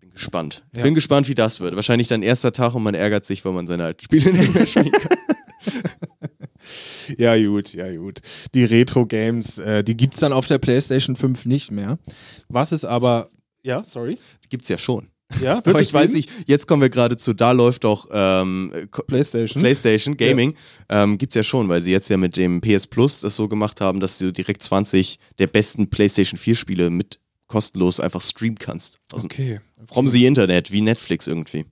[0.00, 0.64] Bin gespannt.
[0.74, 0.82] Ja.
[0.82, 1.74] Bin gespannt, wie das wird.
[1.76, 4.66] Wahrscheinlich dann erster Tag und man ärgert sich, weil man seine alten Spiele nicht mehr
[4.66, 5.18] spielen kann.
[7.18, 8.20] Ja, gut, ja, gut.
[8.54, 11.98] Die Retro-Games, äh, die gibt es dann auf der PlayStation 5 nicht mehr.
[12.48, 13.30] Was ist aber.
[13.62, 14.18] Ja, sorry.
[14.48, 15.08] Gibt's ja schon.
[15.40, 18.72] Ja, Aber ich weiß nicht, jetzt kommen wir gerade zu, da läuft doch ähm,
[19.06, 19.62] PlayStation.
[19.62, 20.54] PlayStation Gaming.
[20.88, 23.80] Ähm, gibt's ja schon, weil sie jetzt ja mit dem PS Plus das so gemacht
[23.80, 27.18] haben, dass du direkt 20 der besten PlayStation 4 Spiele mit
[27.48, 29.00] kostenlos einfach streamen kannst.
[29.12, 29.60] Aus okay.
[29.92, 31.66] From the Internet, wie Netflix irgendwie.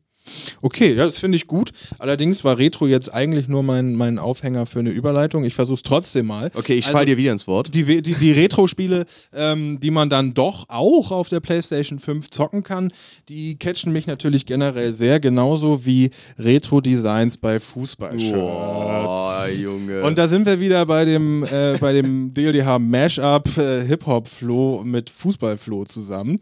[0.63, 1.71] Okay, ja, das finde ich gut.
[1.99, 5.45] Allerdings war Retro jetzt eigentlich nur mein, mein Aufhänger für eine Überleitung.
[5.45, 6.51] Ich versuche es trotzdem mal.
[6.55, 7.75] Okay, ich Also- fall dir wieder ins Wort.
[7.75, 9.05] Die, die, die Retro-Spiele,
[9.35, 12.93] ähm, die man dann doch auch auf der PlayStation 5 zocken kann,
[13.29, 18.33] die catchen mich natürlich generell sehr, genauso wie Retro-Designs bei Fußballshirts.
[18.33, 20.03] Boah, Junge.
[20.03, 25.11] Und da sind wir wieder bei dem, äh, bei dem DLDH Mashup äh, Hip-Hop-Flow mit
[25.11, 26.39] Fußball-Flow zusammen.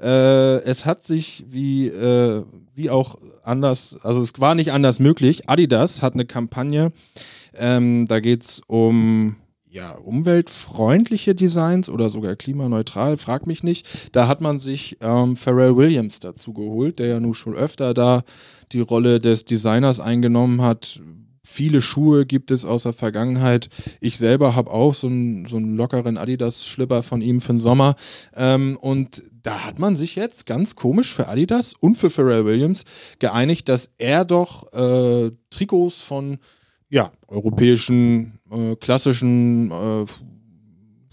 [0.00, 2.42] Äh, es hat sich wie, äh,
[2.74, 5.48] wie auch anders, also es war nicht anders möglich.
[5.48, 6.92] Adidas hat eine Kampagne,
[7.54, 9.36] ähm, da geht es um
[9.74, 14.14] ja, umweltfreundliche Designs oder sogar klimaneutral, frag mich nicht.
[14.14, 18.22] Da hat man sich ähm, Pharrell Williams dazu geholt, der ja nun schon öfter da
[18.70, 21.02] die Rolle des Designers eingenommen hat.
[21.46, 23.68] Viele Schuhe gibt es aus der Vergangenheit.
[24.00, 27.96] Ich selber habe auch so einen, so einen lockeren Adidas-Schlipper von ihm für den Sommer.
[28.34, 32.84] Ähm, und da hat man sich jetzt ganz komisch für Adidas und für Pharrell Williams
[33.18, 36.38] geeinigt, dass er doch äh, Trikots von
[36.88, 40.04] ja, europäischen, äh, klassischen äh,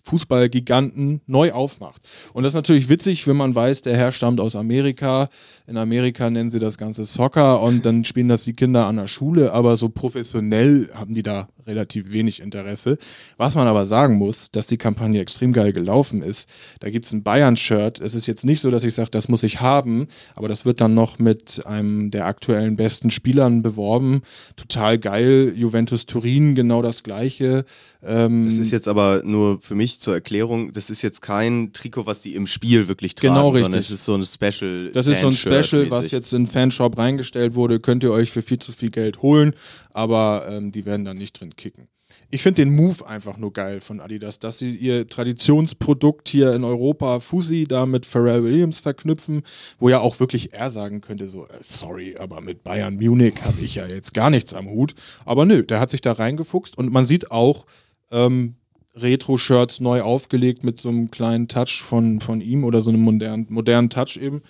[0.04, 2.02] Fußballgiganten neu aufmacht.
[2.34, 5.30] Und das ist natürlich witzig, wenn man weiß, der Herr stammt aus Amerika.
[5.68, 9.08] In Amerika nennen sie das Ganze Soccer und dann spielen das die Kinder an der
[9.08, 12.98] Schule, aber so professionell haben die da relativ wenig Interesse.
[13.38, 16.48] Was man aber sagen muss, dass die Kampagne extrem geil gelaufen ist.
[16.80, 18.00] Da gibt es ein Bayern-Shirt.
[18.00, 20.82] Es ist jetzt nicht so, dass ich sage, das muss ich haben, aber das wird
[20.82, 24.22] dann noch mit einem der aktuellen besten Spielern beworben.
[24.56, 25.54] Total geil.
[25.56, 27.66] Juventus Turin, genau das gleiche.
[28.04, 32.08] Ähm, Das ist jetzt aber nur für mich zur Erklärung, das ist jetzt kein Trikot,
[32.08, 33.92] was die im Spiel wirklich tragen, Genau, sondern richtig.
[33.92, 34.92] es ist so ein Special.
[34.92, 37.80] Das ist so ein Special, was jetzt in den Fanshop reingestellt wurde.
[37.80, 39.54] Könnt ihr euch für viel zu viel Geld holen,
[39.94, 41.88] aber ähm, die werden dann nicht drin kicken.
[42.30, 46.64] Ich finde den Move einfach nur geil von Adidas, dass sie ihr Traditionsprodukt hier in
[46.64, 49.44] Europa, Fusi, da mit Pharrell Williams verknüpfen,
[49.80, 53.62] wo ja auch wirklich er sagen könnte, so, äh, sorry, aber mit Bayern Munich habe
[53.62, 54.94] ich ja jetzt gar nichts am Hut.
[55.26, 57.66] Aber nö, der hat sich da reingefuchst und man sieht auch,
[58.12, 58.56] ähm,
[58.96, 63.48] Retro-Shirts neu aufgelegt mit so einem kleinen Touch von, von ihm oder so einem modernen,
[63.50, 64.42] modernen Touch eben.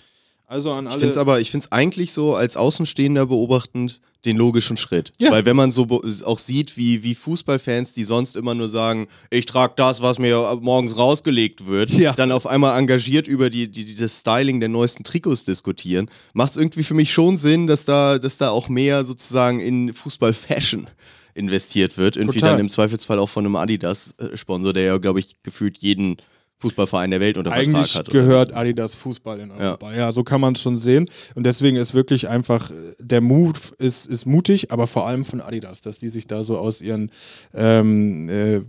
[0.52, 1.00] Also an Ich alle.
[1.00, 5.14] finde es aber, ich finde es eigentlich so als Außenstehender beobachtend den logischen Schritt.
[5.18, 5.32] Ja.
[5.32, 5.88] Weil wenn man so
[6.26, 10.60] auch sieht, wie, wie Fußballfans, die sonst immer nur sagen, ich trage das, was mir
[10.62, 12.12] morgens rausgelegt wird, Ja.
[12.14, 16.52] dann auf einmal engagiert über die, die, die, das Styling der neuesten Trikots diskutieren, macht
[16.52, 20.88] es irgendwie für mich schon Sinn, dass da, dass da auch mehr sozusagen in Fußball-Fashion
[21.34, 22.18] investiert wird.
[22.18, 22.52] Irgendwie Total.
[22.56, 26.18] dann im Zweifelsfall auch von einem Adidas-Sponsor, der ja, glaube ich, gefühlt jeden
[26.62, 28.10] Fußballverein der Welt unter Vertrag Eigentlich hat.
[28.10, 29.94] oder gehört Adidas Fußball in Europa.
[29.94, 31.10] Ja, so kann man es schon sehen.
[31.36, 35.82] Und deswegen ist wirklich einfach, der Move ist, ist mutig, aber vor allem von Adidas,
[35.82, 37.12] dass die sich da so aus ihren
[37.54, 38.62] ähm, äh,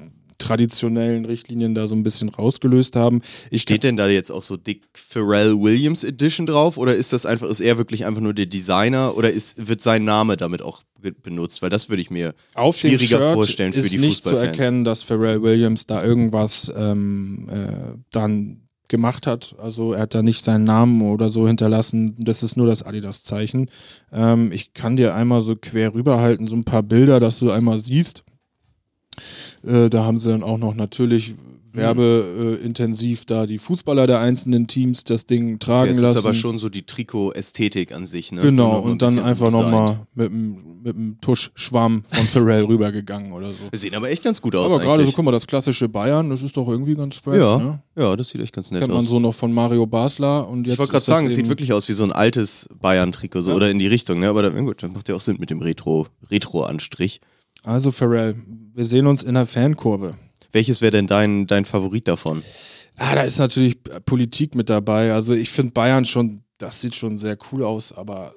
[0.42, 3.22] traditionellen Richtlinien da so ein bisschen rausgelöst haben.
[3.50, 7.24] Ich Steht denn da jetzt auch so dick Pharrell Williams Edition drauf oder ist das
[7.24, 10.82] einfach, ist er wirklich einfach nur der Designer oder ist, wird sein Name damit auch
[11.22, 11.62] benutzt?
[11.62, 14.58] Weil das würde ich mir auf schwieriger vorstellen für ist die nicht zu Fußballfans.
[14.58, 19.54] erkennen, dass Pharrell Williams da irgendwas ähm, äh, dann gemacht hat.
[19.58, 22.14] Also er hat da nicht seinen Namen oder so hinterlassen.
[22.18, 23.70] Das ist nur das Adidas-Zeichen.
[24.12, 27.78] Ähm, ich kann dir einmal so quer rüberhalten, so ein paar Bilder, dass du einmal
[27.78, 28.24] siehst.
[29.64, 31.34] Äh, da haben sie dann auch noch natürlich
[31.74, 36.18] werbeintensiv da die Fußballer der einzelnen Teams das Ding tragen Ja, es lassen.
[36.18, 38.42] ist aber schon so die Trikot-Ästhetik an sich, ne?
[38.42, 43.56] Genau, ein und dann einfach nochmal mit dem Tuschschwamm von Pharrell rübergegangen oder so.
[43.72, 44.70] Sehen aber echt ganz gut aus.
[44.72, 47.58] Aber gerade so, guck mal, das klassische Bayern, das ist doch irgendwie ganz fresh, ja,
[47.58, 47.82] ne?
[47.96, 49.08] ja, das sieht echt ganz nett Kennt man aus.
[49.08, 51.72] so noch von Mario Basler und jetzt ich wollte gerade das sagen, es sieht wirklich
[51.72, 53.56] aus wie so ein altes Bayern-Trikot, so, Ja.
[53.56, 54.28] oder in die Richtung, ne?
[54.28, 57.20] Aber dann, gut, dann macht ja auch Sinn mit dem Retro- Retro-Anstrich.
[57.64, 58.34] Also Pharrell,
[58.74, 60.14] wir sehen uns in der Fankurve.
[60.52, 62.42] Welches wäre denn dein, dein Favorit davon?
[62.96, 65.12] Ah, da ist natürlich Politik mit dabei.
[65.12, 68.34] Also ich finde Bayern schon, das sieht schon sehr cool aus, aber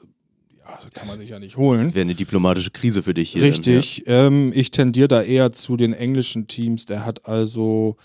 [0.57, 1.93] ja, das kann man sich ja nicht holen.
[1.93, 3.43] Wäre eine diplomatische Krise für dich hier.
[3.43, 4.03] Richtig.
[4.07, 6.86] Ähm, ich tendiere da eher zu den englischen Teams.
[6.86, 7.97] Der hat also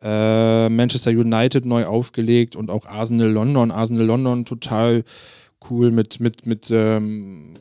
[0.00, 3.70] äh, Manchester United neu aufgelegt und auch Arsenal London.
[3.70, 5.02] Arsenal London total
[5.68, 7.54] cool mit, mit, mit ähm,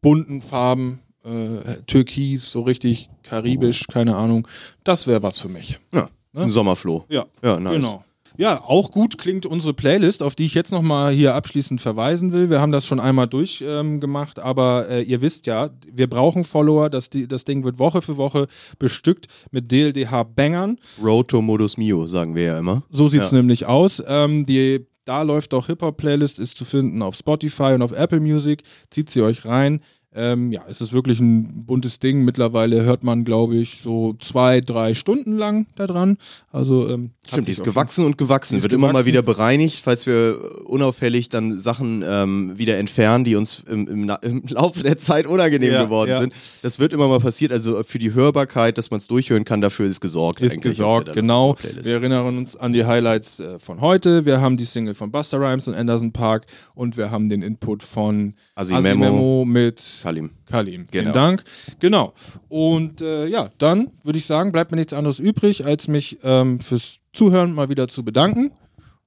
[0.00, 1.00] bunten Farben.
[1.26, 4.46] Äh, Türkis, so richtig karibisch, keine Ahnung.
[4.84, 5.78] Das wäre was für mich.
[5.92, 6.08] Ja.
[6.32, 6.42] Ne?
[6.42, 7.04] ein Sommerfloh.
[7.08, 7.74] Ja, Ja, nice.
[7.74, 8.02] genau.
[8.38, 12.50] Ja, auch gut klingt unsere Playlist, auf die ich jetzt nochmal hier abschließend verweisen will.
[12.50, 16.90] Wir haben das schon einmal durchgemacht, ähm, aber äh, ihr wisst ja, wir brauchen Follower.
[16.90, 18.46] Das, die, das Ding wird Woche für Woche
[18.78, 20.78] bestückt mit DLDH-Bangern.
[21.02, 22.82] Road to Modus Mio, sagen wir ja immer.
[22.90, 23.38] So sieht es Ja.
[23.38, 24.02] nämlich aus.
[24.06, 28.62] Ähm, die, da läuft auch Hip-Hop-Playlist, ist zu finden auf Spotify und auf Apple Music.
[28.90, 29.80] Zieht sie euch rein.
[30.16, 32.24] Ähm, ja, es ist wirklich ein buntes Ding.
[32.24, 36.16] Mittlerweile hört man, glaube ich, so zwei, drei Stunden lang da dran.
[36.50, 38.62] Also, ähm, Stimmt, die ist gewachsen und gewachsen.
[38.62, 39.06] Wird immer mal gewachsen.
[39.06, 44.42] wieder bereinigt, falls wir unauffällig dann Sachen ähm, wieder entfernen, die uns im, im, im
[44.48, 46.20] Laufe der Zeit unangenehm Ja, geworden ja.
[46.20, 46.32] sind.
[46.62, 47.52] Das wird immer mal passiert.
[47.52, 50.40] Also für die Hörbarkeit, dass man es durchhören kann, dafür ist gesorgt.
[50.40, 51.56] Ist gesorgt, genau.
[51.82, 54.24] Wir erinnern uns an die Highlights äh, von heute.
[54.24, 57.82] Wir haben die Single von Buster Rhymes und Anderson Park und wir haben den Input
[57.82, 59.04] von Asimemo.
[59.04, 60.30] Asimemo mit Kalim.
[60.44, 60.86] Kalim.
[60.88, 61.14] Vielen Genau.
[61.14, 61.42] Dank.
[61.80, 62.12] Genau.
[62.48, 66.60] Und äh, ja, dann würde ich sagen, bleibt mir nichts anderes übrig, als mich ähm,
[66.60, 68.52] fürs Zuhören mal wieder zu bedanken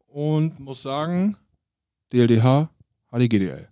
[0.10, 1.38] und muss sagen,
[2.12, 2.70] DLDH,
[3.14, 3.70] HDGDL.